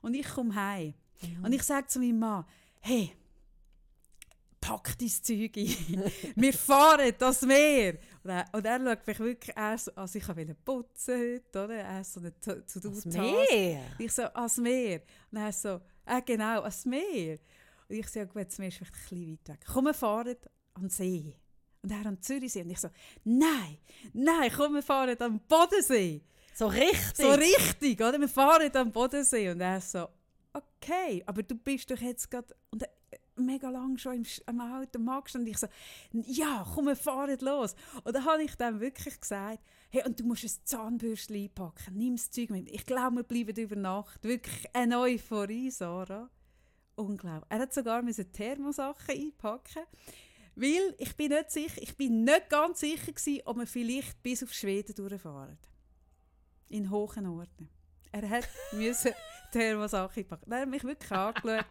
[0.00, 0.94] Und ich komme heim.
[1.22, 1.44] Mhm.
[1.44, 2.44] Und ich sage zu meinem Mann,
[2.80, 3.12] hey,
[4.62, 6.12] pack dein Zeug ein.
[6.36, 7.98] Wir fahren das Meer.
[8.22, 11.74] Und er, und er schaut mich wirklich an, also ich wollte putzen heute, oder?
[11.74, 13.82] Er so eine zu, zu Als Meer?
[13.98, 15.02] Ich so, als Meer.
[15.30, 17.38] Und er so, äh, genau, als Meer.
[17.88, 19.66] Und ich so, ja gut, das Meer ist vielleicht ein bisschen weit weg.
[19.66, 20.36] Komm, wir fahren
[20.74, 21.36] an den See.
[21.82, 22.62] Und er an Zürichsee.
[22.62, 22.88] Und ich so,
[23.24, 23.78] nein,
[24.12, 26.22] nein, komm, wir fahren am Bodensee.
[26.54, 27.16] So richtig?
[27.16, 28.20] So richtig, oder?
[28.20, 29.50] Wir fahren am Bodensee.
[29.50, 30.06] Und er so,
[30.52, 32.54] okay, aber du bist doch jetzt gerade
[33.44, 35.66] mega lang schon im, im Auto magst und ich so,
[36.12, 37.74] ja, komm, wir fahren los.
[38.04, 42.16] Und dann habe ich dann wirklich gesagt, hey, und du musst ein Zahnbürstchen einpacken, nimm
[42.16, 42.70] das Zeug mit.
[42.70, 44.24] Ich glaube, wir bleiben über Nacht.
[44.24, 46.30] Wirklich eine Euphorie, Sarah.
[46.94, 47.50] Unglaublich.
[47.50, 49.82] Er hat sogar Thermosachen einpacken
[50.54, 54.42] weil ich bin nicht sicher, ich bin nicht ganz sicher gewesen, ob wir vielleicht bis
[54.42, 55.58] auf Schweden durchfahren.
[56.68, 57.68] In hohen Orten.
[58.12, 59.12] Er hat müssen
[59.52, 60.52] Thermosachen einpacken.
[60.52, 61.64] Er hat mich wirklich angeschaut.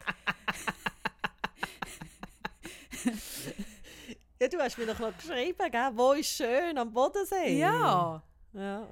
[4.40, 5.92] Ja, du hast mir doch noch geschrieben, gell?
[5.94, 7.58] wo ist schön am Bodensee?
[7.60, 8.22] Ja.
[8.54, 8.88] ja.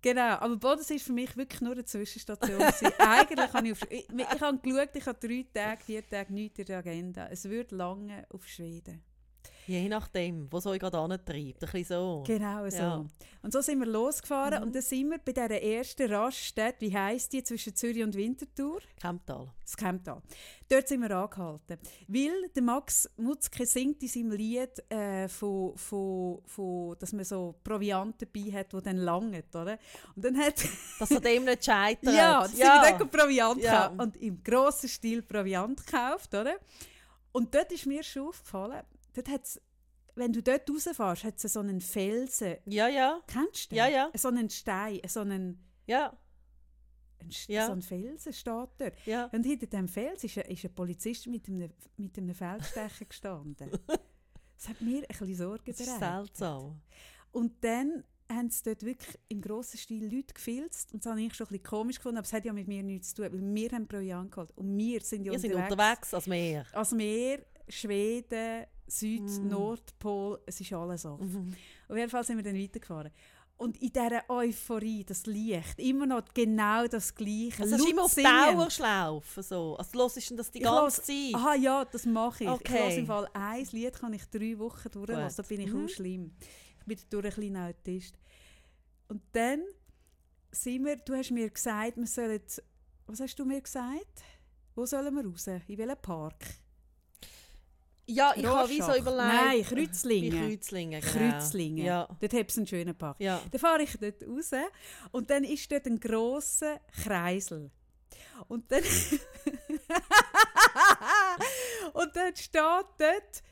[0.00, 2.60] Genau, aber Bodensee war für mich wirklich nur eine Zwischenstation.
[2.98, 6.58] Eigentlich habe ich, auf, ich, ich habe geschaut, ich habe drei Tage, vier Tage nichts
[6.58, 7.28] in der Agenda.
[7.30, 9.02] Es wird lange auf Schweden.
[9.66, 11.32] Je nachdem, wo es euch gerade antreibt.
[11.34, 12.24] Ein bisschen so.
[12.26, 12.76] Genau so.
[12.76, 13.06] Ja.
[13.42, 14.66] Und so sind wir losgefahren mhm.
[14.66, 18.80] und dann sind wir bei dieser ersten Raststätte, wie heisst die, zwischen Zürich und Winterthur?
[19.00, 19.52] Kemptal.
[19.62, 20.20] Das Kemptal.
[20.68, 21.78] Dort sind wir angehalten.
[22.08, 27.54] Weil der Max Mutzke singt in seinem Lied, äh, von, von, von, dass man so
[27.62, 29.78] Proviant dabei hat, die dann langt, oder?
[30.16, 30.56] Und dann hat...
[30.98, 32.14] dass er dem nicht scheitert.
[32.14, 32.84] Ja, dass ja.
[32.84, 33.86] sind wir Proviant ja.
[33.88, 36.56] Und im grossen Stil Proviant gekauft, oder?
[37.32, 38.82] Und dort ist mir schon aufgefallen,
[39.14, 39.60] dort hat's,
[40.14, 42.56] wenn du dort rausfährst, hat es so einen Felsen.
[42.66, 43.20] Ja, ja.
[43.26, 43.78] Kennst du den?
[43.78, 44.10] Ja, ja.
[44.14, 45.64] So einen Stein, so einen...
[45.86, 46.16] Ja.
[47.20, 47.66] Ein, ja.
[47.66, 49.06] So ein Felsen steht dort.
[49.06, 49.26] Ja.
[49.32, 53.70] Und hinter dem Felsen ist ein, ist ein Polizist mit einem, mit einem Feldstecher gestanden.
[54.56, 55.86] das hat mir ein bisschen Sorgen bereitet.
[55.86, 56.80] Das ist seltsam.
[57.30, 60.92] Und dann haben sie dort wirklich im grossen Stil Leute gefilzt.
[60.92, 62.82] Und das habe ich schon ein bisschen komisch gefunden, aber es hat ja mit mir
[62.82, 64.50] nichts zu tun, weil wir haben pro Jahr geholt.
[64.56, 65.54] Und wir sind ja wir unterwegs.
[65.54, 66.66] sind unterwegs als Meer.
[66.72, 69.48] Als Meer, Schweden, Süd, mm.
[69.48, 71.46] Nordpol, es ist alles offen.
[71.46, 71.56] Mhm.
[71.88, 73.12] Auf jeden Fall sind wir dann weitergefahren.
[73.56, 77.62] Und in dieser Euphorie, das Licht, immer noch genau das Gleiche.
[77.62, 79.76] Also, immer auf Dauerschlaufen so.
[79.76, 81.34] Also, hörst du das die ich ganze los, Zeit?
[81.34, 82.50] Aha, ja, das mache ich.
[82.50, 82.90] Okay.
[82.90, 85.44] Ich im Fall ein Lied, kann ich drei Wochen durchlassen.
[85.44, 85.84] Da bin ich mhm.
[85.84, 86.32] auch schlimm.
[86.80, 88.18] Ich bin durch ein kleiner Autist.
[89.06, 89.62] Und dann
[90.50, 92.40] sind wir, du hast mir gesagt, wir sollen,
[93.06, 94.24] was hast du mir gesagt?
[94.74, 95.46] Wo sollen wir raus?
[95.46, 96.61] In welchem Park?
[98.12, 99.16] Ja, ich habe wie so überlegt.
[99.16, 100.30] Nein, Kreuzlingen.
[100.30, 101.12] Bei Kreuzlingen, genau.
[101.12, 101.84] Kreuzlingen.
[101.84, 102.08] Ja.
[102.20, 103.16] Dort hat es einen schönen Park.
[103.18, 103.40] Ja.
[103.50, 104.50] Dann fahre ich dort raus
[105.12, 107.70] und dann ist dort ein grosser Kreisel.
[108.48, 108.82] Und dann...
[111.92, 113.42] und dann steht dort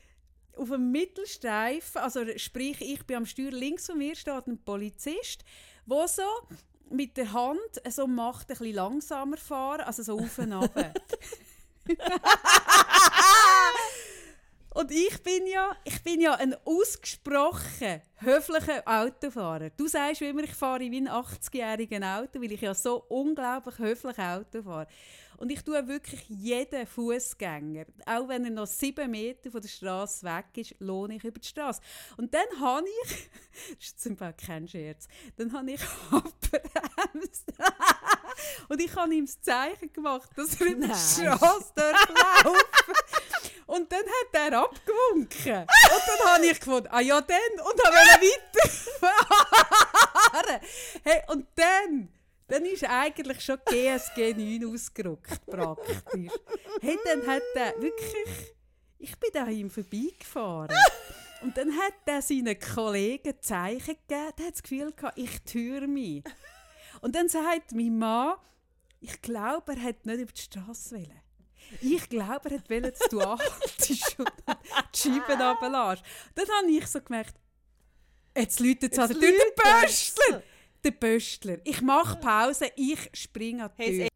[0.57, 5.43] auf dem Mittelstreifen, also sprich, ich bin am Steuer, links von mir steht ein Polizist,
[5.85, 6.23] der so
[6.89, 10.75] mit der Hand so macht, ein bisschen langsamer fahren, also so auf und ab.
[14.73, 19.69] Und ich bin ja, ich bin ja ein ausgesprochen höflicher Autofahrer.
[19.71, 24.17] Du sagst immer, ich fahre wie ein 80-jähriger Auto, weil ich ja so unglaublich höflich
[24.17, 24.87] Auto fahre.
[25.41, 30.23] Und ich tue wirklich jeden Fußgänger, auch wenn er noch sieben Meter von der Straße
[30.23, 31.81] weg ist, lohne ich über die Straße.
[32.15, 33.29] Und dann habe ich,
[33.75, 35.07] das ist zum Beispiel kein Scherz,
[35.37, 37.51] dann habe ich abbremst.
[38.69, 42.55] und ich habe ihm das Zeichen gemacht, dass er über die Straße laufen
[43.71, 45.61] Und dann hat er abgewunken.
[45.61, 50.61] Und dann habe ich gefunden, ah ja dann, und habe weiterfahren.
[51.03, 52.09] hey, und dann
[52.49, 56.33] dann ist eigentlich schon GSG 9 ausgerückt, praktisch.
[56.81, 58.53] Hey, dann hat er wirklich...
[58.97, 60.75] Ich bin da ihm vorbeigefahren.
[61.43, 64.33] Und dann hat er seinen Kollegen Zeichen gegeben.
[64.37, 66.25] Der hat das Gefühl gehabt, ich türe mich.
[66.99, 68.35] Und dann sagt mein Mann,
[68.99, 71.20] ich glaube, er hat nicht über die Straße wollen.
[71.79, 74.31] Ich glaube, er wollte, dass du anhaltest und
[74.93, 76.03] die Scheiben runterlässt.
[76.35, 77.35] Dann habe ich so gemerkt,
[78.35, 80.43] jetzt läutet es an der Tür, der Böstler
[80.83, 81.57] der Pöstler.
[81.63, 84.07] Ich mache Pause, ich springe an die Tür.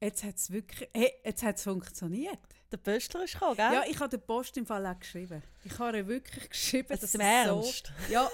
[0.00, 2.38] Jetzt hat es wirklich hey, jetzt hat's funktioniert.
[2.70, 3.72] Der Pöstler ist gekommen, gell?
[3.72, 5.42] Ja, ich habe den Post im Fall auch geschrieben.
[5.64, 7.64] Ich habe wirklich geschrieben, dass es so...
[8.10, 8.28] Ja,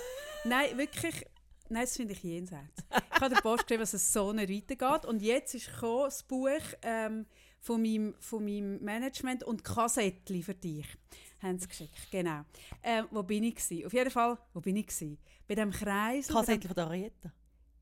[0.44, 1.26] nein, wirklich...
[1.68, 2.82] nein, das finde ich jenseits.
[3.14, 5.04] ich habe der Post geschrieben, dass es so nicht weitergeht.
[5.04, 6.48] Und jetzt ist gekommen, das Buch
[6.82, 7.26] ähm,
[7.60, 10.86] von, meinem, von meinem Management und Kassettchen für dich.
[11.42, 12.42] Haben sie geschickt, genau.
[12.82, 13.86] Ähm, wo bin ich gewesen?
[13.86, 15.18] Auf jeden Fall, wo bin ich gewesen?
[15.46, 16.28] Bei dem Kreis.
[16.28, 17.32] Kassettchen von der Arietta?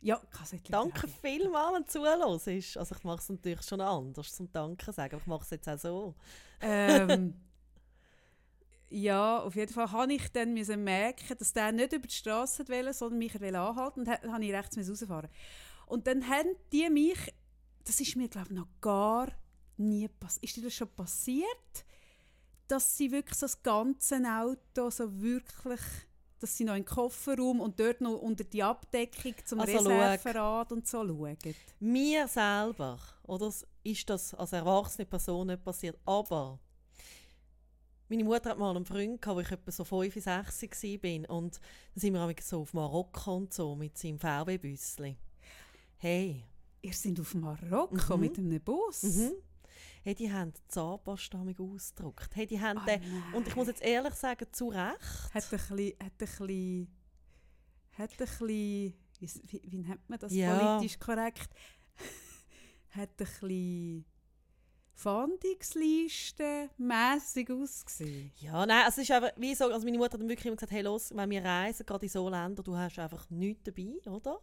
[0.00, 0.72] Ja, Kassettchen.
[0.72, 2.76] Danke vielmals, wenn du zuhörst.
[2.76, 5.68] Also ich mache es natürlich schon anders zum Danke sagen, aber ich mache es jetzt
[5.68, 6.14] auch so.
[6.60, 7.34] Ähm,
[8.90, 12.68] ja, auf jeden Fall habe ich dann müssen merken, dass der nicht über die Straße
[12.68, 15.30] wollte, sondern mich anhalten und dann habe ich rechts rausfahren.
[15.86, 17.34] Und dann haben die mich,
[17.84, 19.28] das ist mir glaube ich noch gar
[19.78, 20.44] nie passiert.
[20.44, 21.84] Ist dir das schon passiert,
[22.66, 25.80] dass sie wirklich so das ganze Auto so wirklich,
[26.38, 30.72] dass sie noch in den Kofferraum und dort noch unter die Abdeckung zum also Reserverat
[30.72, 31.36] und so schauen?
[31.80, 33.52] Mir selber, oder
[33.82, 36.58] ist das als erwachsene Person nicht passiert, aber
[38.10, 41.36] meine Mutter hat mal einen Freund, gehabt, wo ich etwa so 5, 6 war.
[41.36, 41.60] Und dann
[41.94, 45.16] sind wir so auf Marokko und so mit seinem VW-Büsschen.
[45.98, 46.44] Hey.
[46.80, 48.20] Ihr seid auf Marokko mhm.
[48.20, 49.02] mit einem Bus?
[49.02, 49.32] Mhm.
[50.08, 52.34] Hey, die haben die Zahnpasta ausgedruckt.
[52.34, 53.02] Hey, die haben oh, den,
[53.34, 55.34] und ich muss jetzt ehrlich sagen, zu Recht.
[55.34, 56.88] Hat ein bisschen, hat ein bisschen,
[57.92, 60.76] hat ein bisschen wie, wie nennt man das ja.
[60.76, 61.50] politisch korrekt?
[62.92, 64.06] hat ein bisschen
[64.94, 68.32] Fahndungsliste mässig ausgesehen?
[68.36, 70.72] Ja, nein, es ist einfach, wie so, also meine Mutter hat dann wirklich immer gesagt,
[70.72, 74.40] hey los, wenn wir reisen, gerade in so Länder, du hast einfach nichts dabei, oder?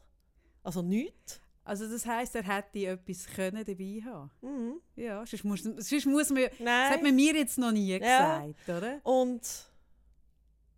[0.62, 1.42] Also nichts.
[1.66, 4.82] Also das heisst, er hätte etwas können dabei haben mhm.
[4.96, 6.50] Ja, sonst muss, sonst muss man, Nein.
[6.60, 8.46] das hat man mir jetzt noch nie ja.
[8.46, 9.00] gesagt, oder?
[9.04, 9.42] Und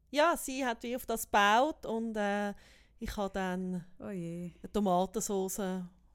[0.10, 2.54] ja, sie hat wie auf das gebaut und äh,
[3.00, 5.58] ich habe dann oh eine Tomatensauce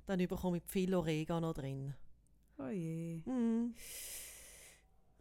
[0.06, 1.94] dann bekommen mit viel Oregano drin.
[2.58, 3.20] Oh je.
[3.26, 3.74] Mm.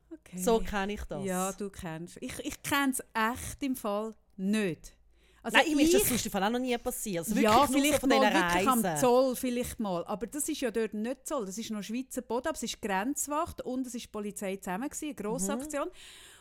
[0.09, 0.37] Okay.
[0.37, 1.25] So kenne ich das.
[1.25, 2.17] Ja, du kennst.
[2.21, 4.95] Ich, ich kenne es echt im Fall nicht.
[5.43, 7.27] Also Nein, mir ist das sonst auch noch nie passiert.
[7.27, 10.05] Also ja, vielleicht so mal wirklich am Zoll, vielleicht mal.
[10.05, 11.45] Aber das ist ja dort nicht Zoll.
[11.45, 15.05] Das ist noch Schweizer Boden, aber es ist Grenzwacht und es ist Polizei zusammen gewesen,
[15.05, 15.61] eine grosse mhm.
[15.61, 15.87] Aktion.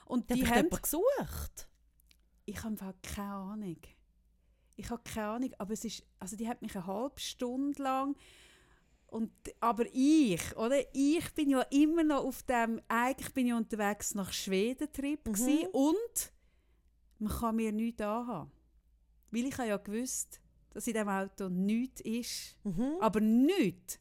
[0.04, 1.68] Und die haben gesucht.
[2.44, 3.80] Ich habe keine Ahnung.
[4.76, 8.16] Ich habe keine Ahnung, aber es ist, also die hat mich eine halbe Stunde lang
[9.10, 10.76] und, aber ich, oder?
[10.94, 15.66] Ich bin ja immer noch auf dem, eigentlich bin ich unterwegs nach Schweden-Trip mhm.
[15.72, 16.32] und
[17.18, 18.52] man kann mir nichts anhaben.
[19.30, 20.40] Weil ich ja gewusst,
[20.72, 22.56] dass in diesem Auto nichts ist.
[22.64, 22.96] Mhm.
[23.00, 23.98] Aber nichts.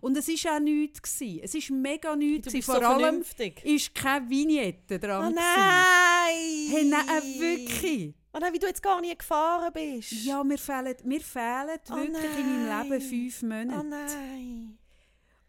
[0.00, 1.02] Und es war auch nichts.
[1.02, 1.40] Gewesen.
[1.42, 2.52] Es war mega nichts.
[2.64, 3.64] Vor so allem vernünftig.
[3.64, 5.28] ist keine Vignette dran.
[5.28, 6.70] Oh nein!
[6.70, 8.14] Hey, nein, äh, wirklich.
[8.34, 10.12] Oh nein, wie du jetzt gar nie gefahren bist.
[10.24, 12.38] Ja, mir fehlen, mir fehlen oh wirklich nein.
[12.38, 13.78] in meinem Leben fünf Monate.
[13.78, 14.78] Oh nein.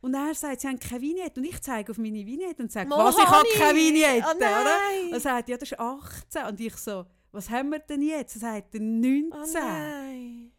[0.02, 1.40] Und er sagt, sie haben keine Vignette.
[1.40, 4.78] Und ich zeige auf meine Vignette und sage, was, ich habe keine Vignette, oh oder?
[5.06, 6.46] Und er sagt, ja, das ist 18.
[6.46, 8.36] Und ich so, was haben wir denn jetzt?
[8.36, 9.32] Er sagt, 19.
[9.32, 10.52] Oh nein.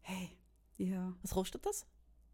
[0.00, 0.30] Hey,
[0.78, 1.14] ja.
[1.22, 1.86] Was kostet das?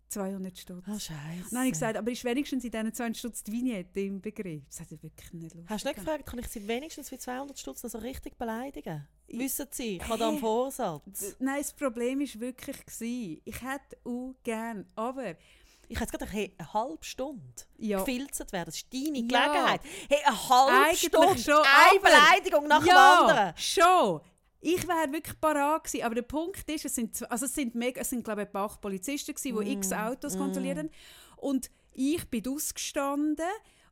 [0.08, 0.84] 200 Stutz.
[0.86, 1.50] Ah, oh, scheiße.
[1.50, 4.62] Dann habe ich gesagt, aber ist wenigstens in diesen 200 Stutz die Vignette im Begriff?
[4.66, 5.68] Das hat er wirklich nicht lustig.
[5.68, 9.06] Hast du nicht gefragt, kann ich sie wenigstens für 200 Stutz so richtig beleidigen?
[9.26, 11.36] Wissen Sie, ich habe da einen Vorsatz.
[11.38, 15.36] Nein, das Problem war wirklich, ich hätte auch gerne, aber...
[15.88, 17.42] Ich hätte gerade eine, eine halbe Stunde
[17.78, 17.98] ja.
[17.98, 18.66] gefilzt werden.
[18.66, 19.80] Das ist deine Gelegenheit.
[19.82, 19.90] Ja.
[20.10, 23.56] Hey, eine halbe Eigentlich Stunde, schon, eine Beleidigung nach ja, der anderen.
[23.56, 24.20] schon.
[24.60, 28.00] Ich wäre wirklich parat gewesen, aber der Punkt ist, es sind, also es sind, mega,
[28.00, 29.78] es sind glaube ich, acht Polizisten gewesen, die mm.
[29.78, 30.38] x Autos mm.
[30.38, 30.90] kontrollieren.
[31.36, 33.46] Und ich bin ausgestanden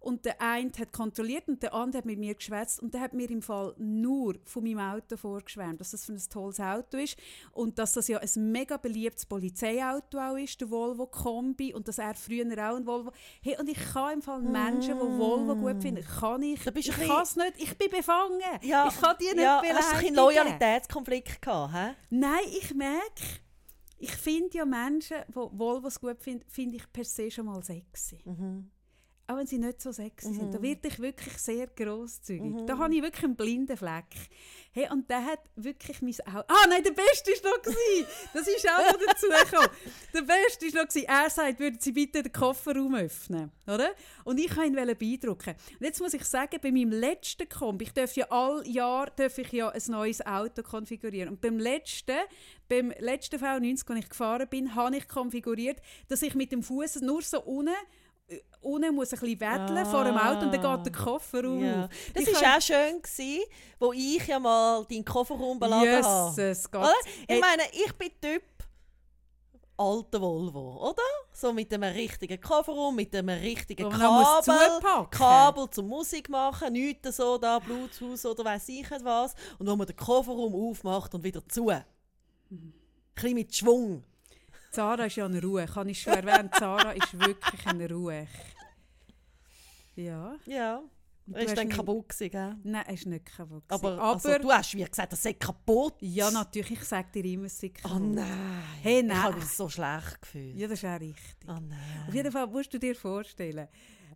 [0.07, 3.13] und der eine hat kontrolliert und der andere hat mit mir geschwätzt und der hat
[3.13, 7.19] mir im Fall nur von meinem Auto vorgeschwärmt, dass das für ein tolles Auto ist
[7.51, 11.99] und dass das ja ein mega beliebtes Polizeiauto auch ist, der Volvo Kombi und dass
[11.99, 13.11] er früher auch ein Volvo...
[13.43, 16.65] Hey, und ich kann im Fall Menschen, die Volvo gut finden, kann ich...
[16.65, 18.41] Ich kann es nicht, ich bin befangen.
[18.63, 19.85] Ja, ich kann die nicht ja, beleidigen.
[19.85, 21.97] Hast du einen Loyalitätskonflikt gehabt, he?
[22.11, 23.25] Nein, ich merke,
[23.99, 28.21] ich finde ja Menschen, die Volvos gut finden, finde ich per se schon mal sexy.
[28.25, 28.71] Mhm
[29.29, 30.35] auch wenn sie nicht so sexy mhm.
[30.35, 30.63] sind, da mhm.
[30.63, 32.43] werde ich wirklich sehr grosszügig.
[32.43, 32.67] Mhm.
[32.67, 34.05] Da habe ich wirklich einen blinden Fleck.
[34.77, 36.45] Hey, und der hat wirklich mein Auto...
[36.49, 37.63] Ah nein, der Beste war noch.
[37.63, 38.07] Gewesen.
[38.35, 39.71] Das ist auch noch dazu gekommen.
[40.13, 40.89] Der Beste war noch.
[40.91, 41.07] Gewesen.
[41.09, 43.51] Er sagt, würden Sie bitte den Kofferraum öffnen.
[43.67, 43.93] Oder?
[44.25, 45.55] Und ich wollte ihn beeindrucken.
[45.81, 49.39] Und jetzt muss ich sagen, bei meinem letzten Kombi, ich darf ja all Jahr darf
[49.39, 51.31] ich ja ein neues Auto konfigurieren.
[51.31, 52.19] Und beim letzten,
[52.69, 57.01] beim letzten V90, als ich gefahren bin, habe ich konfiguriert, dass ich mit dem Fuß
[57.01, 57.75] nur so unten
[58.61, 59.85] unten muss ein bisschen wedeln ah.
[59.85, 61.61] vor dem Auto und dann geht der Koffer auf.
[61.61, 61.89] Ja.
[62.15, 63.45] Das war auch schön, gewesen,
[63.79, 66.57] wo ich ja mal deinen Kofferraum beladen Jesus habe.
[66.73, 67.07] Gott.
[67.23, 67.41] Ich hey.
[67.41, 68.43] meine, ich bin Typ
[69.79, 71.03] alter Volvo, oder?
[71.33, 77.37] So mit einem richtigen Kofferraum, mit einem richtigen Kabel, Kabel zum Musik machen, nichts so
[77.37, 79.35] da, Bluetooth oder weiß ich was.
[79.59, 81.71] Und wo man den Kofferraum aufmacht und wieder zu.
[82.49, 82.73] Mhm.
[83.15, 84.03] bisschen mit Schwung.
[84.71, 86.51] Zara ist ja eine Ruhe, kann ich schon erwähnen.
[86.59, 88.27] Zara ist wirklich eine Ruhe.
[89.95, 90.37] Ja.
[90.47, 90.83] Ja.
[91.33, 92.57] Er ist dann kaputt gewesen, gell?
[92.63, 93.65] Nein, er ist nicht kaputt.
[93.69, 95.95] Aber, Aber also, du hast wie gesagt, er sei kaputt.
[96.01, 96.71] Ja, natürlich.
[96.71, 97.97] Ich sage dir immer, es sei kaputt.
[97.97, 98.63] Oh nein.
[98.81, 99.17] Hey, nein.
[99.17, 100.57] Ich habe mich so schlecht gefühlt.
[100.57, 101.37] Ja, das ist auch richtig.
[101.49, 102.05] Oh nein.
[102.07, 103.67] Auf jeden Fall musst du dir vorstellen,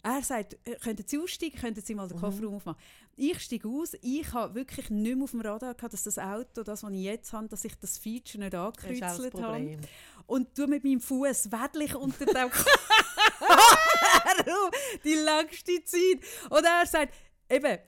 [0.02, 2.22] er sagt, äh, könnten Sie aussteigen, könnten Sie mal den mhm.
[2.22, 2.80] Kofferraum aufmachen.
[3.16, 6.62] Ich steige aus, ich habe wirklich nicht mehr auf dem Radar gehabt, dass das Auto,
[6.62, 9.78] das, was ich jetzt habe, dass ich das Feature nicht angekreuzelt habe.
[10.26, 12.50] Und du mit meinem Fuß wedlich unter dem
[15.04, 16.20] die längste Zeit.
[16.50, 17.14] Und er sagt,
[17.48, 17.78] eben,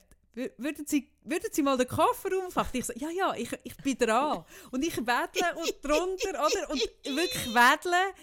[0.57, 2.79] würden Sie, würden Sie mal den Kofferraum aufmachen?
[2.79, 4.43] Ich so, ja, ja, ich, ich bin dran.
[4.71, 6.69] Und ich wedle und drunter, oder?
[6.69, 8.13] Und wirklich wedle.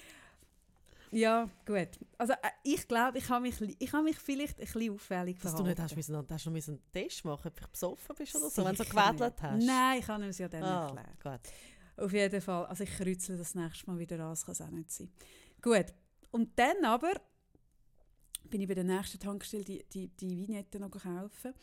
[1.13, 1.89] Ja, gut.
[2.19, 3.57] Also äh, ich glaube, ich habe mich,
[3.93, 5.65] hab mich vielleicht ein bisschen auffällig Dass verhalten.
[5.65, 8.65] du nicht hast, müssen, hast du einen Test machen ob du besoffen bist oder so,
[8.65, 9.65] wenn du so gewedelt hast?
[9.65, 11.17] Nein, ich kann es ja dann ah, erklären.
[11.23, 11.53] Gut.
[11.97, 12.67] Auf jeden Fall.
[12.67, 15.11] Also ich kreuze das nächste Mal wieder an, das kann es auch nicht sein.
[15.61, 15.87] Gut.
[16.31, 17.13] Und dann aber
[18.49, 21.55] bin ich bei der nächsten Tankstelle die, die, die Vignette noch kaufen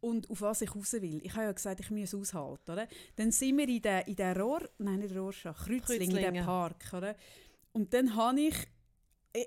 [0.00, 1.20] und auf was ich raus will.
[1.24, 2.88] Ich habe ja gesagt, ich muss aushalten, oder?
[3.16, 6.92] Dann sind wir in der, in der Rohr, nein nicht Rohrschach, Kreuzling, in dem Park,
[6.92, 7.16] oder?
[7.72, 8.56] Und dann habe ich,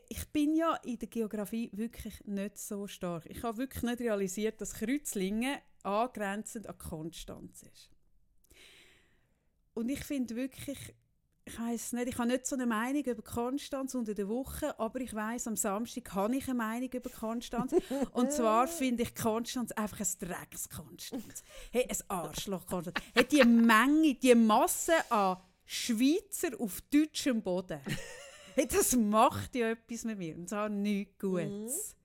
[0.09, 3.25] ich bin ja in der Geografie wirklich nicht so stark.
[3.27, 7.94] Ich habe wirklich nicht realisiert, dass Kreuzlingen angrenzend an Konstanz ist.
[9.75, 10.95] Und ich finde wirklich,
[11.43, 15.01] ich weiß nicht, ich habe nicht so eine Meinung über Konstanz unter der Woche, aber
[15.01, 17.75] ich weiß, am Samstag habe ich eine Meinung über Konstanz.
[18.13, 21.43] Und zwar finde ich Konstanz einfach ein Dreckskonstanz.
[21.71, 22.97] Hey, ein Arschloch Konstanz.
[23.13, 27.79] Hey, die Menge, die Masse an Schweizer auf deutschem Boden.
[28.55, 30.37] Hey, das macht ja etwas mit mir.
[30.37, 31.95] Und zwar nichts Gutes.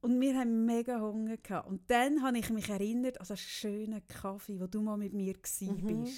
[0.00, 1.68] Und wir haben mega Hunger gehabt.
[1.68, 5.34] Und dann habe ich mich erinnert an den schönen Kaffee, wo du mal mit mir
[5.34, 5.62] warst.
[5.62, 6.08] Mhm.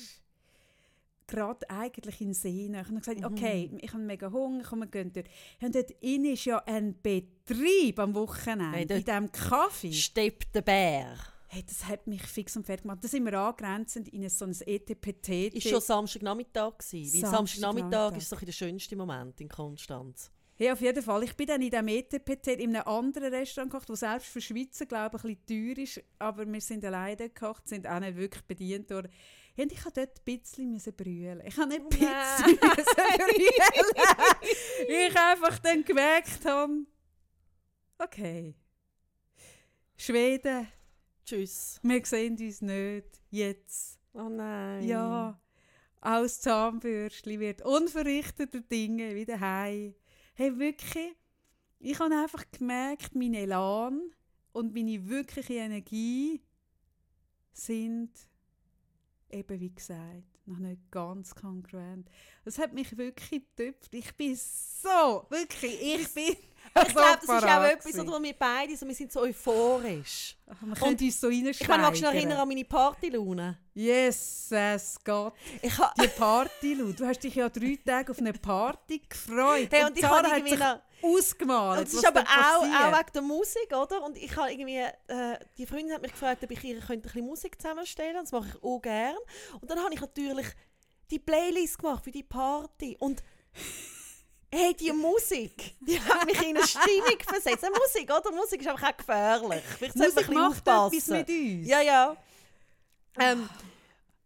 [1.26, 2.74] Gerade eigentlich in Seen.
[2.74, 3.26] Ich habe gesagt, mhm.
[3.26, 5.28] okay, ich habe mega Hunger, komm, wir gehen dort.
[5.62, 9.93] Und dort innen ist ja ein Betrieb am Wochenende, hey, in diesem Kaffee.
[9.93, 11.16] Steppt der Bär.
[11.47, 13.03] Hey, das hat mich fix und fertig gemacht.
[13.03, 15.55] Das sind wir angrenzend in so ein ETPT.
[15.55, 17.26] Ist schon Samstagnachmittag gewesen.
[17.26, 20.31] Samstagnachmittag ist so der schönste Moment in Konstanz.
[20.61, 21.22] Ja, auf jeden Fall.
[21.24, 24.84] Ich bin dann in diesem ETPT in einem anderen Restaurant gekocht, das selbst für Schweizer,
[24.84, 26.02] glaube ich, ein bisschen teuer ist.
[26.18, 29.11] Aber wir sind alleine gekocht, sind auch nicht wirklich bedient worden.
[29.56, 30.38] und ich musste dort ein
[30.74, 31.40] bisschen brüllen.
[31.46, 33.38] Ich habe nicht ein bisschen brüllen.
[34.86, 36.84] ich einfach dann gemerkt habe,
[37.98, 38.54] okay,
[39.96, 40.68] Schweden
[41.24, 41.78] Tschüss.
[41.82, 43.06] Wir sehen uns nicht.
[43.30, 43.98] Jetzt.
[44.12, 44.82] Oh nein.
[44.82, 45.40] Ja.
[46.00, 49.94] Aus Zahnbürstchen wird unverrichteter Dinge wieder heim.
[50.41, 51.14] Hey, wirklich.
[51.80, 54.01] Ich habe einfach gemerkt, mein Elan
[54.53, 56.41] und meine wirkliche Energie
[57.53, 58.11] sind
[59.28, 62.09] eben wie gesagt noch nicht ganz kongruent.
[62.47, 63.93] Das hat mich wirklich getöpft.
[63.93, 66.34] Ich bin so, wirklich, ich bin
[66.74, 70.36] ich glaube, das ist auch etwas, wo wir beide so, wir sind so euphorisch.
[70.61, 71.50] Man könnte uns so reinschreiben.
[71.50, 73.58] Ich kann mich noch erinnern an meine Partylaune.
[73.74, 75.32] Yes, es geht.
[75.62, 76.92] Ich ha Die Partylaune.
[76.94, 79.68] Du hast dich ja drei Tage auf eine Party gefreut.
[79.70, 80.61] Hey, und, und ich Sarah hat sich
[81.02, 81.82] ausgemalt.
[81.82, 84.04] Das ist aber auch, auch wegen der Musik, oder?
[84.04, 87.02] Und ich habe irgendwie, äh, die Freundin hat mich gefragt, ob ich ihr könnte ein
[87.02, 88.30] bisschen Musik zusammenstellen könnte.
[88.30, 89.18] Das mache ich auch gerne.
[89.61, 90.46] Und dann habe ich natürlich
[91.11, 92.96] die Playlist gemacht für die Party.
[92.98, 93.22] Und
[94.53, 97.62] Hey, die Musik, die hat mich in eine Stimmung versetzt.
[97.62, 98.32] Musik, oder?
[98.32, 99.62] Musik ist einfach auch gefährlich.
[99.78, 100.96] Vielleicht Musik macht aufpassen.
[100.96, 101.68] etwas mit uns.
[101.68, 102.16] Ja, ja.
[103.18, 103.48] Ähm,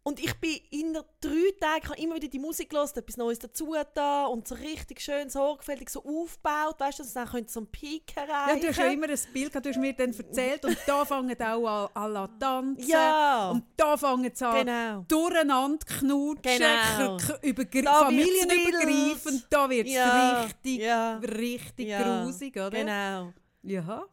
[0.07, 3.73] und ich bin in drei Tagen, ich immer wieder die Musik gehört, etwas Neues dazu
[3.95, 7.67] da und so richtig schön sorgfältig so aufgebaut, weißt du, dass dann könnte so ein
[7.67, 8.57] Peak erreichen.
[8.57, 11.05] Ja, du hast ja immer ein Bild gehabt, du hast mir dann erzählt und da
[11.05, 13.49] fangen auch an, an tanzen ja.
[13.49, 15.05] und da fangen sie an genau.
[15.07, 17.17] durcheinander knutschen, genau.
[17.41, 20.41] über familienübergreifend, da wird es ja.
[20.43, 21.17] richtig, ja.
[21.17, 22.23] richtig ja.
[22.23, 22.69] grusig, oder?
[22.69, 23.33] Genau.
[23.63, 24.05] Ja.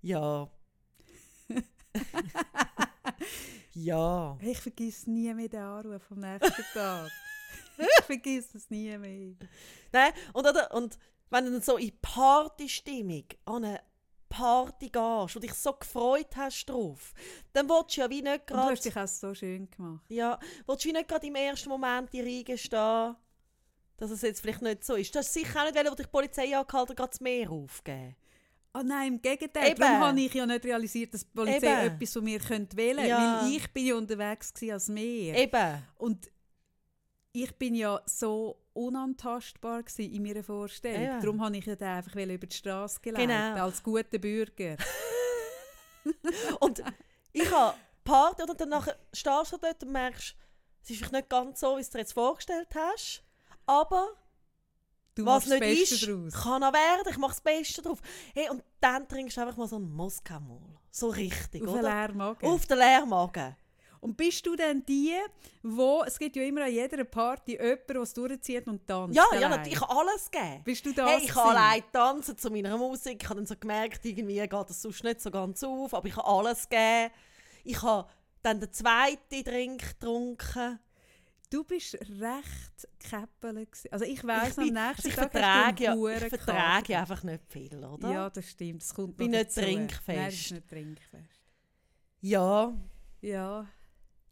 [0.00, 0.48] Ja.
[3.74, 4.38] Ja.
[4.40, 7.10] Ich vergesse nie mehr den Anruf vom nächsten Tag.
[7.78, 9.34] ich vergesse es nie mehr.
[9.92, 10.98] Nein, und, oder, und
[11.30, 13.80] wenn du dann so in Partystimmung an eine
[14.28, 17.12] Party gehst und dich so gefreut hast drauf,
[17.52, 18.66] dann willst du ja wie nicht gerade...
[18.66, 20.04] Du hast dich auch so schön gemacht.
[20.08, 23.16] Ja, willst du wie nicht gerade im ersten Moment in Reigen stehen,
[23.96, 25.14] dass es jetzt vielleicht nicht so ist.
[25.14, 28.16] Du hast sicher auch nicht, weil die Polizei angehalten hat, das Meer aufgeben.
[28.76, 29.70] Oh nein, im Gegenteil.
[29.70, 29.80] Eben.
[29.80, 31.94] Darum habe ich ja nicht realisiert, dass die Polizei Eben.
[31.94, 33.42] etwas von mir könnte wählen ja.
[33.42, 35.36] Weil ich bin ja unterwegs als Meer.
[35.36, 35.82] Eben.
[35.96, 36.30] Und
[37.32, 41.02] ich bin ja so unantastbar in meiner Vorstellung.
[41.02, 41.20] Ja.
[41.20, 43.64] Darum habe ich ja einfach über die Straße geleitet, genau.
[43.64, 44.76] als guter Bürger.
[46.60, 46.82] und
[47.32, 50.36] ich habe Party und dann stehst du dort und merkst,
[50.82, 53.22] Es ist nicht ganz so, wie du es dir jetzt vorgestellt hast,
[53.66, 54.08] aber
[55.14, 56.32] Du was nicht ist, draus.
[56.42, 57.06] kann auch werden.
[57.08, 58.00] Ich mache das Beste drauf.
[58.34, 60.60] Hey, und dann trinkst du einfach mal so einen Moskau-Mol.
[60.90, 61.82] So richtig, Auf oder?
[61.82, 62.46] leeren Magen.
[62.46, 63.56] Auf den Leermagen.
[64.00, 65.14] Und bist du denn die,
[65.62, 69.24] wo, es gibt ja immer an jeder Party jemanden, der es durchzieht und tanzt Ja,
[69.40, 70.62] ja, natürlich, ich kann alles geben.
[70.62, 71.56] Bist du das Hey, ich kann gewesen?
[71.56, 73.22] allein tanzen zu meiner Musik.
[73.22, 76.16] Ich habe dann so gemerkt, irgendwie geht das sonst nicht so ganz auf, aber ich
[76.16, 77.14] habe alles gegeben.
[77.64, 78.06] Ich habe
[78.42, 80.78] dann den zweiten Drink getrunken.
[81.54, 83.68] Du bist recht käppelig.
[83.92, 87.44] Also ich ich am nächsten also ich Tag vertrage, ja, ich vertrage ja einfach nicht
[87.46, 88.10] viel, oder?
[88.10, 88.82] Ja, das stimmt.
[88.82, 89.60] Das kommt Bin nicht dazu.
[89.60, 90.08] trinkfest.
[90.08, 91.40] Nein, das ist nicht trinkfest.
[92.22, 92.76] Ja.
[93.20, 93.68] Ja,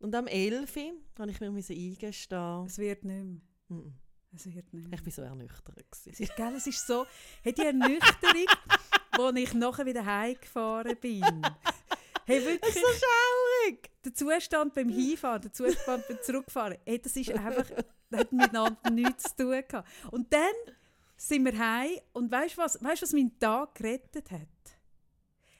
[0.01, 0.77] Und am 11.
[0.77, 2.64] Uhr habe ich mir eingestehen.
[2.66, 3.41] es wird nicht mehr.
[3.68, 3.95] Mhm.
[4.35, 4.99] Es wird nicht mehr.
[4.99, 5.87] Ich war so ernüchtert.
[6.05, 7.07] Es ist, gell, es ist so,
[7.45, 8.47] hey, die Ernüchterung,
[9.16, 11.23] wo ich nachher wieder heimgefahren bin.
[12.25, 13.91] Hey, Das wirklich, ist so schaurig.
[14.05, 17.66] der Zustand beim Hinfahren, der Zustand beim Zurückfahren, hey, das ist einfach,
[18.11, 19.89] das hat miteinander nichts zu tun gehabt.
[20.11, 20.53] Und dann
[21.16, 24.41] sind wir heim und weißt du was, weißt, was meinen Tag gerettet hat?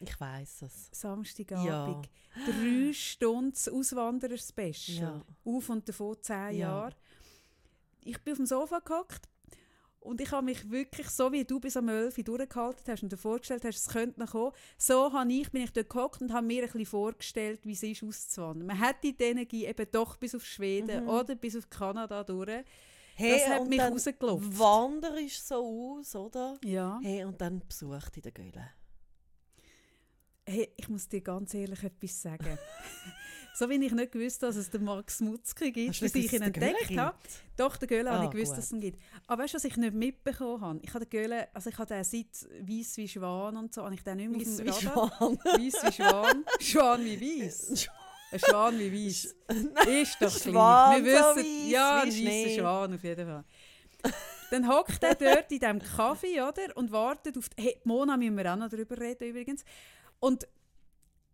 [0.00, 0.88] Ich weiß es.
[0.92, 2.08] Samstagabend.
[2.46, 4.98] Drei Stunden Auswanderer-Special.
[4.98, 5.24] Ja.
[5.44, 6.50] Auf und davon zehn Ja.
[6.52, 6.96] Jahre.
[8.04, 9.28] Ich bin auf dem Sofa gehockt
[10.03, 13.12] und ich habe mich wirklich, so wie du bis am 11 Uhr durchgehalten hast und
[13.12, 16.32] dir vorgestellt hast, es könnte noch kommen, so habe ich, bin ich dort gehockt und
[16.32, 18.66] habe mir ein bisschen vorgestellt, wie es ist, auszuwandern.
[18.66, 21.09] Man hat die Energie eben doch bis auf Schweden Mhm.
[21.09, 22.64] oder bis auf Kanada durch.
[23.14, 24.59] Hey, Das hat mich dann rausgelupft.
[24.59, 26.59] wanderst so aus, oder?
[26.64, 26.98] Ja.
[27.03, 28.70] Hey, und dann besucht dich der Göhle.
[30.44, 32.59] Hey, ich muss dir ganz ehrlich etwas sagen.
[33.55, 36.96] so wie ich nicht gewusst dass es den Max Mutzke gibt, bis ich ihn entdeckt
[36.96, 37.16] habe.
[37.57, 38.59] Doch, den Göhle habe Ah, ich gewusst, gut.
[38.59, 38.98] dass es ihn gibt.
[39.26, 40.80] Aber weißt du, was ich nicht mitbekommen habe?
[40.82, 43.94] Ich habe den Göhle, also ich habe den seit «Weiss wie Schwan» und so, habe
[43.94, 45.12] ich den nicht mehr Weiss auf dem wie Radar.
[45.18, 45.38] Schwan.
[45.44, 46.44] «Weiss wie Schwan».
[46.61, 47.88] «Schwan wie Weiss».
[48.32, 49.24] Ein Schwan wie Weiss.
[49.86, 51.05] Ist doch Schwan gleich.
[51.05, 53.44] Wir so wissen, weiss ja, ein weisser Schwan auf jeden Fall.
[54.50, 56.74] Dann hockt er dort in diesem Kaffee, oder?
[56.76, 57.48] Und wartet auf...
[57.50, 59.64] Die, hey, Mona müssen wir auch noch darüber reden, übrigens.
[60.18, 60.46] Und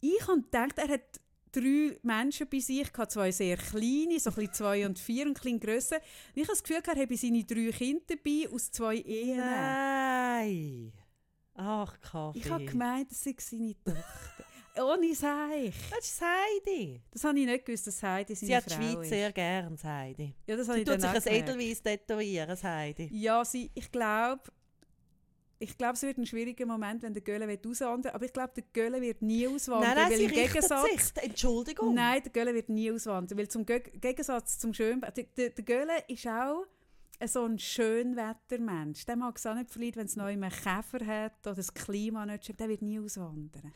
[0.01, 1.21] ich habe gedacht, er hat
[1.53, 5.61] drei Menschen bei sich, gehabt, zwei sehr kleine, so ein zwei und vier und ein
[5.61, 5.97] grösser.
[5.97, 6.03] Und
[6.35, 9.37] ich habe das Gefühl, er habe seine drei Kinder dabei aus zwei Ehen.
[9.39, 10.93] Nein.
[11.55, 12.39] Ach, Kaffee.
[12.39, 14.45] Ich habe gemeint, das sei seine Tochter.
[14.81, 15.75] Ohne Seich.
[15.91, 17.03] Das ist Heidi.
[17.11, 19.09] Das habe ich nicht gewusst, dass Heidi seine Sie hat die Schweiz ist.
[19.09, 20.35] sehr gern, Heidi.
[20.47, 21.35] Ja, das habe Sie ich tut sich ein.
[21.35, 23.11] Edelweiss tätowieren, Heidi.
[23.13, 24.43] Ja, sie, ich glaube,
[25.61, 28.53] ich glaube, es wird ein schwieriger Moment, wenn der Göhle wird auswandern aber ich glaube,
[28.55, 30.91] der Göhle wird nie auswandern, Nein, nein, weil sie im Gegensatz...
[30.91, 31.25] sich.
[31.25, 31.95] Entschuldigung.
[31.95, 36.05] Nein, der Göhle wird nie auswandern, weil zum Ge Gegensatz zum Schönberg, der, der, Göhle
[36.09, 36.65] ist auch
[37.27, 39.05] so ein Schönwettermensch.
[39.07, 42.25] Der mag es auch nicht verlieren, wenn es noch einen Käfer hat oder das Klima
[42.25, 42.61] nicht stimmt.
[42.61, 43.73] Der wird nie auswandern.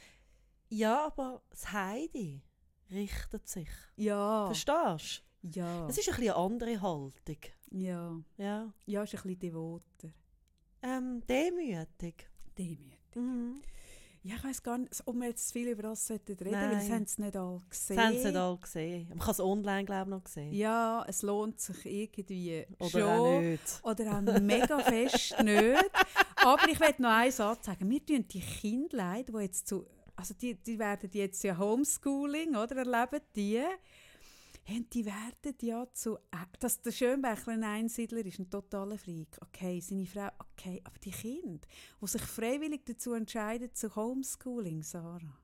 [0.68, 2.42] Ja, aber das Heidi
[2.90, 3.68] richtet sich.
[3.96, 5.48] Ja, Verstehst du?
[5.58, 7.38] ja, Es ist ein eine andere Haltung.
[7.70, 8.20] ja.
[8.36, 8.72] Ja.
[8.86, 10.08] Ja, ist ein bisschen devoter.
[10.82, 12.28] Ähm, demütig.
[12.58, 12.98] Demütig.
[13.14, 13.60] Mhm.
[14.24, 16.92] Ja, ich weiß gar nicht, ob wir jetzt viel über das sollten reden, weil Nein.
[16.92, 17.98] haben sie nicht alle gesehen.
[17.98, 19.08] Haben sie nicht alle gesehen.
[19.08, 20.52] Man kann es online, glaube ich, noch sehen.
[20.52, 23.02] Ja, es lohnt sich irgendwie Oder schon.
[23.02, 23.80] auch nicht.
[23.82, 25.90] Oder auch mega fest nicht.
[26.36, 27.90] Aber ich möchte noch einen Satz sagen.
[27.90, 32.76] Wir tun die Kindlein, die jetzt zu, also die, die werden jetzt ja Homeschooling, oder,
[32.76, 33.60] erleben die.
[34.68, 36.18] Und die werden ja zu,
[36.60, 39.36] dass der Schönbächler ein Einsiedler ist, ein totaler Freak.
[39.40, 41.58] Okay, seine Frau, okay, aber die Kinder,
[42.00, 45.41] die sich freiwillig dazu entscheiden, zu Homeschooling, Sarah.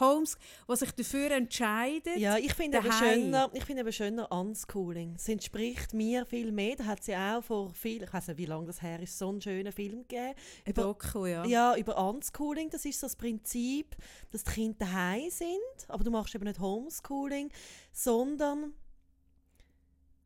[0.00, 0.36] Homes,
[0.70, 5.14] die sich dafür entscheiden, Ja, ich finde aber schöner, ich finde aber schöner Unschooling.
[5.16, 6.76] Es entspricht mir viel mehr.
[6.76, 9.18] Da hat es ja auch vor viel, ich weiß nicht, wie lange das her ist,
[9.18, 10.34] so einen schönen Film gegeben.
[10.64, 11.44] ein Doku, ja.
[11.44, 12.70] Ja, über Unschooling.
[12.70, 13.96] Das ist so das Prinzip,
[14.30, 17.50] dass die Kinder daheim sind, aber du machst eben nicht Homeschooling,
[17.92, 18.74] sondern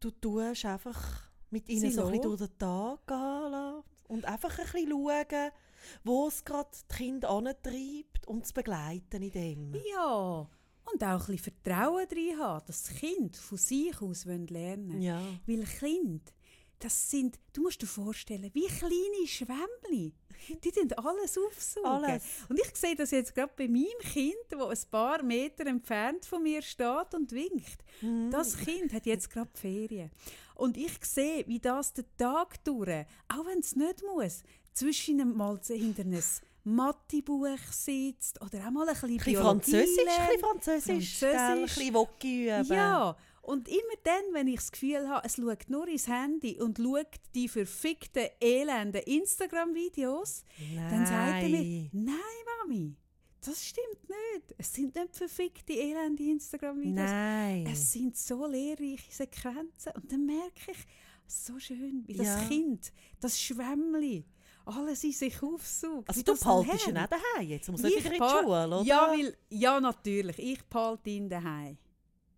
[0.00, 4.58] du tust einfach mit ihnen Sie so ein bisschen durch den Tag gehen und einfach
[4.58, 5.50] ein bisschen schauen,
[6.04, 9.74] wo es gerade die Kinder antreibt und zu begleiten in dem.
[9.92, 10.48] Ja,
[10.92, 15.02] und auch ein bisschen Vertrauen drin haben, dass die Kinder von sich aus lernen wollen.
[15.02, 15.22] Ja.
[15.46, 16.32] Weil Kinder,
[16.78, 20.14] das sind, du musst dir vorstellen, wie kleine Schwämmli.
[20.64, 22.04] Die tun alles aufsaugen.
[22.04, 22.24] Alles.
[22.48, 26.42] Und ich sehe das jetzt gerade bei meinem Kind, das ein paar Meter entfernt von
[26.42, 27.84] mir steht und winkt.
[28.00, 28.30] Mhm.
[28.30, 30.10] Das Kind hat jetzt gerade Ferien.
[30.54, 34.42] Und ich sehe, wie das den Tag durch, auch wenn es nicht muss,
[34.80, 36.22] zwischen mal hinter einem
[36.64, 41.28] Mathebuch sitzt oder auch mal ein bisschen Ein bisschen Französisch, ein bisschen Französisch, gell?
[41.30, 41.74] ein Französisch.
[41.76, 42.64] bisschen Wocki üben.
[42.72, 46.78] Ja, und immer dann, wenn ich das Gefühl habe, es schaut nur ins Handy und
[46.78, 50.44] schaut die verfickten, elenden Instagram-Videos,
[50.76, 51.90] dann sagt er mir, Nein.
[51.92, 52.16] nein,
[52.62, 52.94] Mami,
[53.44, 54.54] Das stimmt nicht.
[54.58, 56.94] Es sind nicht verfickte, elende Instagram-Videos.
[56.94, 57.66] Nein.
[57.72, 59.92] Es sind so lehrreiche Sequenzen.
[59.94, 60.86] Und dann merke ich,
[61.26, 62.48] so schön, wie das Ja.
[62.48, 64.24] Kind, das Schwämmli,
[64.66, 66.08] alles in sich aufsaugt.
[66.08, 67.68] Also du behaltest ihn auch daheim jetzt.
[67.68, 68.82] Du musst nicht Ich wieder in die Schule, oder?
[68.82, 70.38] Ja, weil, ja, natürlich.
[70.38, 71.76] Ich behalte ihn daheim.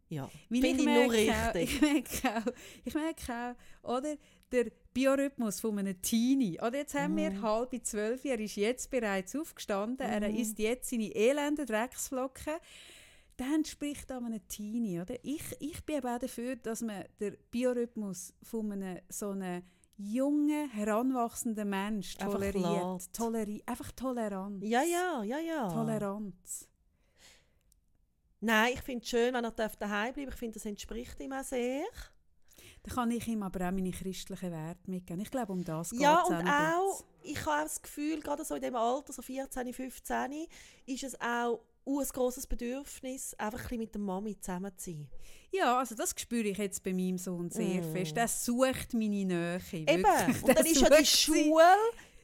[0.09, 0.31] ja.
[0.49, 1.33] Weil Finde ich nur merke richtig.
[1.35, 2.53] Auch, ich, merke auch,
[2.85, 4.16] ich merke auch, oder,
[4.51, 6.59] der Biorhythmus von einem Teenie.
[6.61, 7.43] Oder jetzt haben wir Mhm.
[7.43, 10.37] halb zwölf, er ist jetzt bereits aufgestanden, er Mhm.
[10.37, 12.55] isst jetzt seine elenden Drecksflocken.
[13.39, 15.01] Dann entspricht an einem Teenie.
[15.01, 15.14] Oder?
[15.23, 19.62] Ich, ich bin eben auch dafür, dass man den Biorhythmus von einem so einem
[20.05, 22.93] jungen, heranwachsenden Mensch Einfach toleriert.
[22.95, 23.13] lässt.
[23.15, 24.63] Toleri einfach Toleranz.
[24.65, 25.69] Ja, ja, ja, ja.
[25.69, 26.69] Toleranz.
[28.41, 31.45] Nein, ich finde es schön, wenn er daheim bleiben Ich finde, das entspricht ihm auch
[31.45, 31.85] sehr.
[32.83, 35.21] Da kann ich ihm aber auch meine christlichen Werte mitgeben.
[35.23, 37.33] Ich glaube, um das geht es Ja, und auch, bisschen.
[37.33, 40.47] ich habe auch das Gefühl, gerade so in dem Alter, so 14, 15,
[40.87, 45.09] ist es auch ein grosses Bedürfnis, einfach ein mit der Mami zusammen zu sein.
[45.51, 47.93] Ja, also das spüre ich jetzt bei meinem Sohn sehr Mm.
[47.93, 48.16] fest.
[48.16, 49.61] Der sucht meine Nähe.
[49.72, 50.05] Eben,
[50.43, 51.05] und dann ist ja die.
[51.05, 51.76] Schule,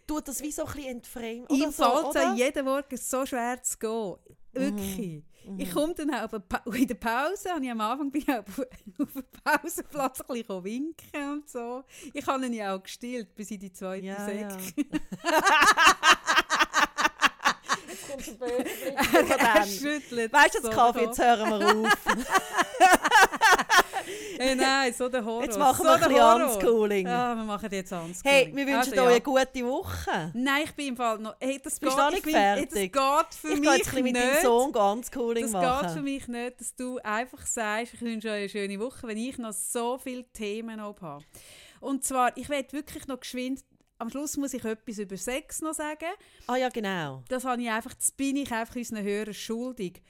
[0.07, 1.57] tut das wie so ein bisschen entfremden.
[1.57, 4.15] Ihm so, fällt es an jedem Morgen so schwer zu gehen.
[4.53, 5.23] Wirklich.
[5.45, 5.61] Mhm.
[5.61, 6.33] Ich komme dann auch
[6.75, 8.59] in der Pause, habe ich am Anfang bin ich auf
[8.99, 11.85] auf dem Pausenplatz ein bisschen winken und so.
[12.13, 14.49] Ich habe ihn ja auch gestillt, bis in die zweite Ja, ja.
[18.11, 21.99] Kommt ein böser Blick er schüttelt Weißt du, so jetzt Kaffee, jetzt hören wir auf.
[24.39, 25.43] Hey, nein, so der Horror.
[25.43, 26.43] Jetzt machen so wir ein bisschen.
[26.71, 27.07] Unschooling.
[27.07, 28.17] Ja, wir machen jetzt Unschooling.
[28.25, 29.07] Hey, wir wünschen Also, euch ja.
[29.09, 30.31] eine gute Woche.
[30.33, 31.35] Nein, ich bin im Fall noch...
[31.41, 32.93] Hey, das Bist geht, noch ich nicht hey, Das fertig?
[32.93, 34.43] geht für Ich mich jetzt mit deinem.
[34.43, 35.81] Sohn ganz Cooling Das machen.
[35.87, 39.19] geht für mich nicht, dass du einfach sagst, ich wünsche euch eine schöne Woche, wenn
[39.19, 41.25] ich noch so viele Themen habe.
[41.81, 43.65] Und zwar, ich werde wirklich noch geschwind,
[43.99, 46.09] am Schluss muss ich etwas über Sex noch sagen.
[46.47, 47.23] Ah ja, genau.
[47.29, 50.03] Das, habe ich einfach, das bin ich einfach unseren Hörern schuldig.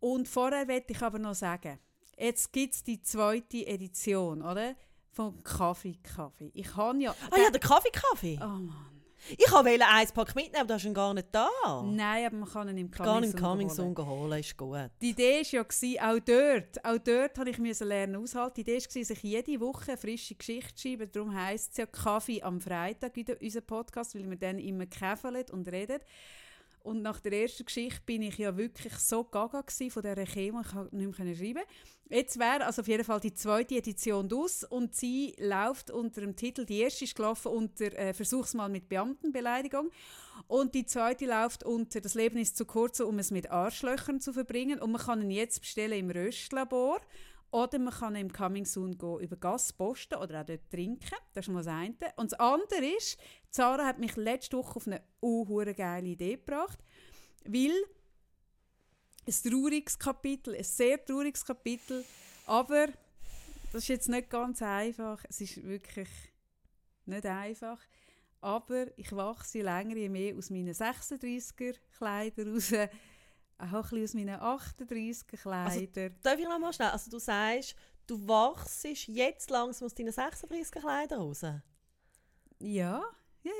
[0.00, 1.78] Und vorher werde ich aber noch sagen,
[2.16, 4.74] jetzt gibt es die zweite Edition, oder?
[5.10, 6.50] Von Kaffee Kaffee.
[6.54, 7.14] Ich habe ja...
[7.30, 8.38] Ah ja, der Kaffee-Kaffee.
[8.40, 8.91] Oh Mann.
[9.30, 11.48] Ich wollte einen Pack mitnehmen, aber du hast ihn gar nicht da.
[11.84, 14.08] Nein, aber man kann ihn im Coming Gar im Soon Coming holen.
[14.08, 14.90] Holen, ist gut.
[15.00, 18.54] Die Idee war ja, auch dort, auch dort habe ich müssen lernen aushalten.
[18.56, 21.10] Die Idee war, sich jede Woche eine frische Geschichte zu schreiben.
[21.12, 25.44] Darum heisst es ja Kaffee am Freitag, in unserem Podcast, weil wir dann immer käfeln
[25.52, 26.00] und reden.
[26.82, 30.68] Und nach der ersten Geschichte bin ich ja wirklich so gaga von dieser Chemo, ich
[30.68, 31.62] konnte nicht mehr schreiben.
[32.08, 36.36] Jetzt wäre also auf jeden Fall die zweite Edition aus und sie läuft unter dem
[36.36, 39.90] Titel, die erste ist gelaufen unter äh, Versuchsmal mit Beamtenbeleidigung.
[40.46, 44.32] Und die zweite läuft unter Das Leben ist zu kurz, um es mit Arschlöchern zu
[44.32, 44.78] verbringen.
[44.78, 47.00] Und man kann ihn jetzt bestellen im Röstlabor
[47.52, 51.16] oder man kann im Coming Soon gehen, über Gas posten oder auch dort trinken.
[51.34, 51.94] Das ist mal das eine.
[52.16, 53.18] Und das andere ist,
[53.50, 56.78] Sarah hat mich letzte Woche auf eine unhure geile Idee gebracht,
[57.44, 57.72] weil
[59.26, 62.04] ein trauriges Kapitel, ein sehr trauriges Kapitel,
[62.46, 62.88] aber
[63.72, 65.22] das ist jetzt nicht ganz einfach.
[65.28, 66.08] Es ist wirklich
[67.04, 67.78] nicht einfach.
[68.40, 72.72] Aber ich wachse länger je mehr aus meinen 36er Kleidern raus,
[73.62, 74.40] auch ein bisschen aus meinen
[74.88, 76.16] 38er Kleidern.
[76.22, 76.88] Darf ich noch mal schnell?
[76.88, 77.74] Also du sagst,
[78.06, 81.42] du wachst jetzt langsam aus deinen 36 Kleidern raus.
[81.42, 81.60] ja,
[82.60, 83.02] ja,
[83.44, 83.52] ja,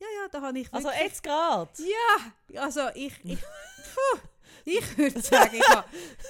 [0.00, 1.04] ja, ja, da habe ich Also wirklich...
[1.04, 1.70] jetzt gerade?
[1.78, 4.18] Ja, also ich, ich, puh,
[4.64, 5.84] ich würde sagen, ich habe,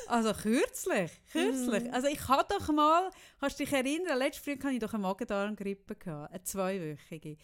[0.08, 1.94] also kürzlich, kürzlich, Mhm.
[1.94, 3.10] also ich hatte doch mal,
[3.40, 7.36] kannst du dich erinnern, letztes Frühjahr hatte ich doch eine Magen-Darm-Grippe, eine zweiwöchige.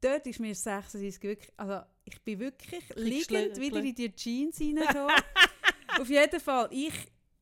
[0.00, 5.16] Dort ist mir 36 wirklich, also ich bin wirklich liegend wieder in die Jeans reingekommen.
[6.00, 6.94] Auf jeden Fall, ich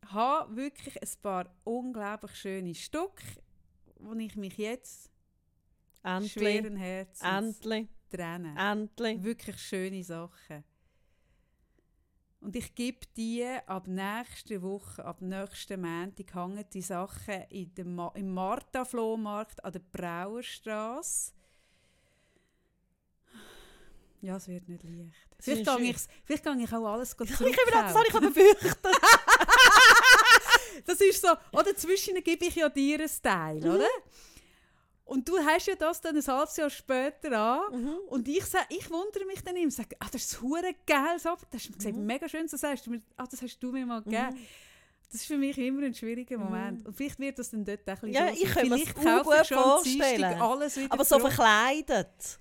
[0.06, 3.24] habe wirklich ein paar unglaublich schöne Stücke,
[3.98, 5.10] wo ich mich jetzt
[6.02, 6.32] Endlich.
[6.32, 7.88] schweren Herzens Endlich.
[8.10, 8.54] trenne.
[8.58, 9.22] Endlich.
[9.22, 10.64] Wirklich schöne Sachen.
[12.40, 17.96] Und ich gebe die ab nächster Woche, ab nächsten Montag, hängen die Sachen in dem
[17.96, 21.32] Ma im Martha-Flohmarkt an der Brauerstraße.
[24.20, 25.12] Ja, es wird nicht leicht.
[25.38, 28.78] Vielleicht gehe ich, vielleicht gehe ich auch alles Ich habe das habe ich befürchtet.
[30.86, 33.70] Das ist so, oder zwischen gebe ich ja dir einen Teil, Mhm.
[33.74, 33.88] oder?
[35.04, 37.82] Und du hast ja das dann ein halbes Jahr später an.
[37.82, 37.96] Mhm.
[38.08, 41.30] Und ich, sag, ich wundere mich dann immer, sage, ah, das ist hure geil, so.
[41.50, 42.06] das hast du gesagt, Mhm.
[42.06, 44.38] mega schön, so sagst du mir, ah, das hast du mir mal gegeben.
[45.10, 46.86] Das ist für mich immer ein schwieriger Moment.
[46.86, 49.46] Und vielleicht wird das dann dort ein bisschen Ja, so ich kann kaufe ich gut
[49.48, 50.24] vorstellen.
[50.42, 51.32] alles wieder Aber so zurück.
[51.32, 52.38] verkleidet.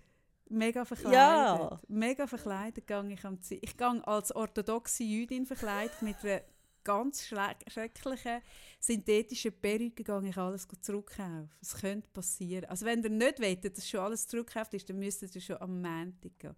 [0.49, 1.13] Mega verkleidet.
[1.13, 1.79] Ja.
[1.87, 6.41] Mega verkleidet gehe ich am Zi- Ich gehe als orthodoxe Jüdin verkleidet mit einer
[6.83, 8.41] ganz schrecklichen
[8.79, 11.49] synthetischen Perücke gehe ich alles zurückkaufen.
[11.61, 12.65] Es könnte passieren.
[12.65, 15.81] Also wenn ihr nicht wollt, dass schon alles zurückkauft ist, dann müsstet ihr schon am
[15.81, 16.55] Montag gehen.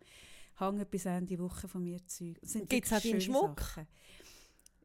[0.60, 2.36] hängen bis Ende Woche von mir Zeug.
[2.68, 3.60] Gibt es auch deinen Schmuck?
[3.60, 3.88] Sachen.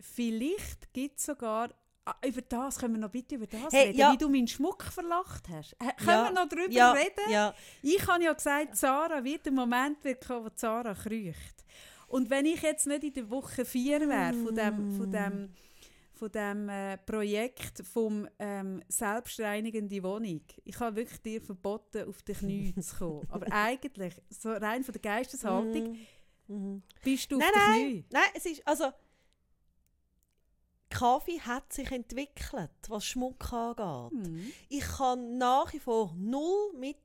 [0.00, 1.74] Vielleicht gibt es sogar
[2.06, 4.12] Ah, über das können wir noch bitte über das hey, reden, ja.
[4.12, 5.74] wie du meinen Schmuck verlacht hast.
[5.82, 6.24] H können ja.
[6.24, 6.92] wir noch darüber ja.
[6.92, 7.54] reden?
[7.80, 11.64] Ich habe ja gesagt, Sarah wird der Moment wird kommen, wo Sarah kriecht.
[12.08, 15.50] Und wenn ich jetzt nicht in der Woche 4 wäre von dem, von dem,
[16.12, 22.34] von dem äh, Projekt vom ähm, selbstreinigende Wohnung, ich habe wirklich dir verboten, auf die
[22.34, 23.26] Knie zu kommen.
[23.30, 25.96] Aber eigentlich, so rein von der Geisteshaltung,
[26.48, 26.82] mm.
[27.02, 28.04] bist du nein, auf nein, die Knie.
[28.12, 28.92] Nein, es ist, also
[30.94, 34.28] Kaffee hat sich entwickelt, was Schmuck angeht.
[34.28, 34.52] Mhm.
[34.68, 36.96] Ich kann nach wie vor null mit,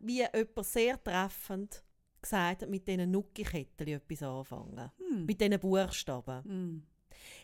[0.00, 1.84] wie jemand sehr treffend
[2.20, 4.90] gesagt hat, mit diesen Nucki-Kettchen etwas anfangen.
[4.98, 5.26] Mhm.
[5.26, 6.42] Mit diesen Buchstaben.
[6.44, 6.82] Mhm.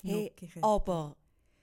[0.02, 1.16] Hey, aber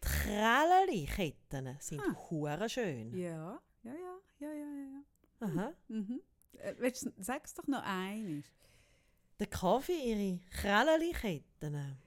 [0.04, 2.70] die Krälli-Ketten sind ah.
[2.70, 3.14] schön.
[3.18, 5.04] Ja, ja, ja, ja, ja, ja.
[5.42, 5.74] Aha.
[5.90, 6.22] Mhm.
[6.54, 8.44] Äh, Sag es doch noch einmal.
[9.40, 11.98] Der Kaffee, ihre Krälli-Ketten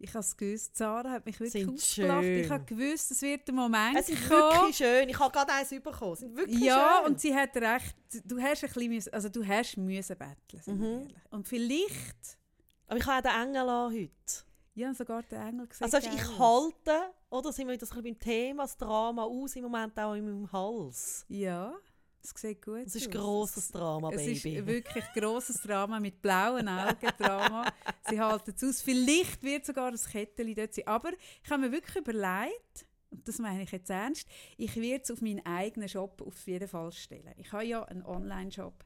[0.00, 2.24] ich habe es gewusst, Sarah hat mich wirklich ausgelacht.
[2.24, 4.40] Ich habe gewusst, es wird der Moment Es ist kommen.
[4.40, 5.08] wirklich schön.
[5.08, 6.12] Ich habe gerade eins bekommen.
[6.12, 7.10] Es sind wirklich ja, schön.
[7.12, 7.96] und sie hat recht.
[8.24, 11.08] Du hast ein bisschen, also du hast müssen betteln, mhm.
[11.30, 12.38] Und vielleicht...
[12.86, 14.44] Aber ich habe den Engel an heute.
[14.74, 15.84] Ja, sogar den Engel gesehen.
[15.84, 20.14] Also ich halte, oder sind wir wieder beim Thema, das Drama aus, im Moment auch
[20.14, 21.26] in meinem Hals.
[21.28, 21.74] Ja.
[22.22, 24.32] Es sieht gut Es ist ein grosses Drama, Baby.
[24.32, 27.08] Es ist wirklich ein grosses Drama mit blauen Augen.
[27.18, 27.72] Drama.
[28.08, 28.82] Sie halten es aus.
[28.82, 30.86] Vielleicht wird sogar ein Kettchen dort sein.
[30.86, 31.10] Aber
[31.42, 35.20] ich habe mir wirklich überlegt, und das meine ich jetzt ernst, ich werde es auf
[35.20, 37.34] meinen eigenen Shop auf jeden Fall stellen.
[37.36, 38.84] Ich habe ja einen Online-Shop,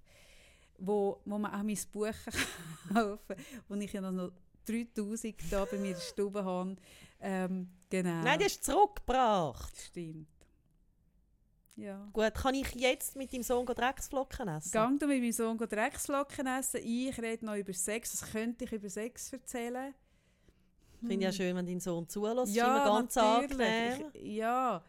[0.78, 2.14] wo, wo man auch mein Buch
[2.92, 3.36] kaufen kann,
[3.68, 4.32] wo ich ja noch
[4.66, 6.76] 3000 da bei mir in der Stube habe.
[7.20, 8.22] Ähm, genau.
[8.22, 9.76] Nein, hast du zurückgebracht.
[9.80, 10.28] Stimmt.
[11.76, 12.08] Ja.
[12.12, 14.72] Gut, kann ich jetzt mit deinem Sohn Drecksflocken essen?
[14.72, 16.80] Gang du mit meinem Sohn Drecksflocken essen.
[16.84, 18.22] Ich rede noch über Sex.
[18.22, 19.94] Was könnte ich über Sex erzählen?
[21.00, 21.36] Ich finde ja hm.
[21.36, 22.54] schön, wenn dein Sohn zulässt.
[22.54, 24.12] Ja, ganz angenehm.
[24.14, 24.84] Ja.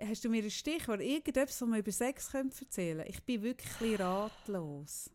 [0.00, 1.00] Hast du mir ein Stichwort?
[1.00, 3.10] Irgendetwas, was man über Sex erzählen könnte?
[3.10, 5.10] Ich bin wirklich ratlos.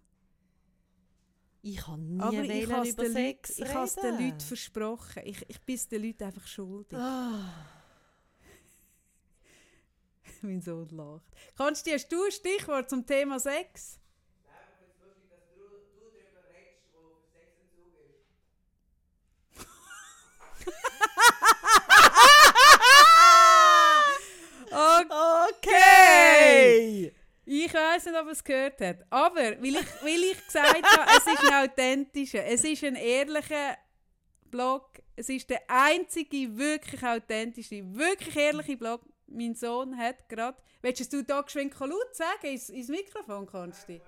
[1.62, 5.22] Ich habe nie Aber ich über Sex Leute, Ich habe es den Leuten versprochen.
[5.26, 6.98] Ich, ich bin es den Leuten einfach schuldig.
[6.98, 7.77] Oh.
[10.42, 11.26] mein Sohn lacht.
[11.58, 14.00] Kannst du, hast du ein Stichwort zum Thema Sex?
[20.66, 20.78] Ist.
[25.58, 27.14] okay!
[27.46, 29.06] Ich weiß nicht, ob er es gehört hat.
[29.10, 33.78] Aber, weil ich, weil ich gesagt habe, es ist ein authentischer, es ist ein ehrlicher
[34.52, 35.02] Blog.
[35.16, 40.58] Es ist der einzige wirklich authentische, wirklich ehrliche Blog mein Sohn hat gerade.
[40.82, 44.02] Willst du da geschwind laut sagen ins, ins Mikrofon, Konsti?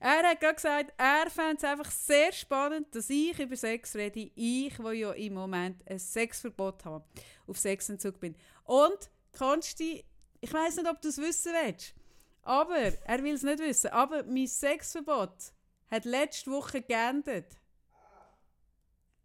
[0.00, 4.30] Er hat gerade gesagt, er fände es einfach sehr spannend, dass ich über Sex rede.
[4.34, 7.04] Ich, wo ja im Moment ein Sexverbot habe,
[7.46, 8.34] auf Sexentzug bin.
[8.64, 10.04] Und, Konsti,
[10.40, 11.94] ich weiß nicht, ob du es wissen willst,
[12.42, 13.90] aber er will es nicht wissen.
[13.90, 15.52] Aber mein Sexverbot
[15.90, 17.46] hat letzte Woche geendet.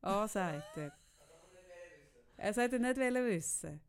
[0.02, 0.92] Ah, sagt er.
[2.38, 3.82] Er sollte nicht wissen.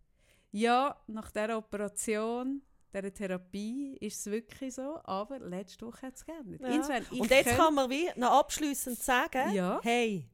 [0.52, 2.62] Ja, nach dieser Operation,
[2.94, 6.60] dieser Therapie ist es wirklich so, aber letzte Woche hat es geändert.
[6.62, 7.20] Ja.
[7.20, 9.80] Und jetzt kann man wie noch abschließend sagen, ja.
[9.82, 10.28] hey,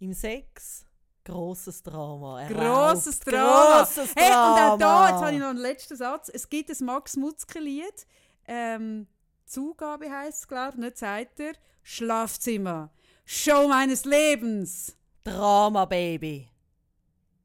[0.00, 0.86] im Sex
[1.24, 2.46] Grosses Drama.
[2.48, 3.78] Grosses Drama.
[3.78, 4.54] Grosses hey, Drama.
[4.54, 6.28] Und auch da, jetzt habe ich noch einen letzten Satz.
[6.28, 8.06] Es gibt ein Max Mutzke-Lied.
[8.46, 9.06] Ähm,
[9.46, 11.52] Zugabe heisst es, glaube ich, nicht sagt er.
[11.82, 12.90] Schlafzimmer.
[13.24, 14.98] Show meines Lebens.
[15.22, 16.50] Drama, Baby.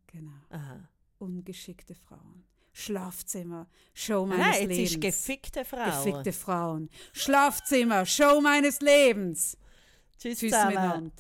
[0.08, 0.34] Genau.
[0.50, 0.89] Aha
[1.20, 2.46] ungeschickte Frauen.
[2.72, 4.92] Schlafzimmer, Show meines Nein, jetzt Lebens.
[4.92, 5.86] Ist gefickte Frauen.
[5.86, 6.90] Gefickte Frauen.
[7.14, 9.58] Schlafzimmer, Show meines Lebens.
[10.18, 11.12] Tschüss, Tschüss miteinander.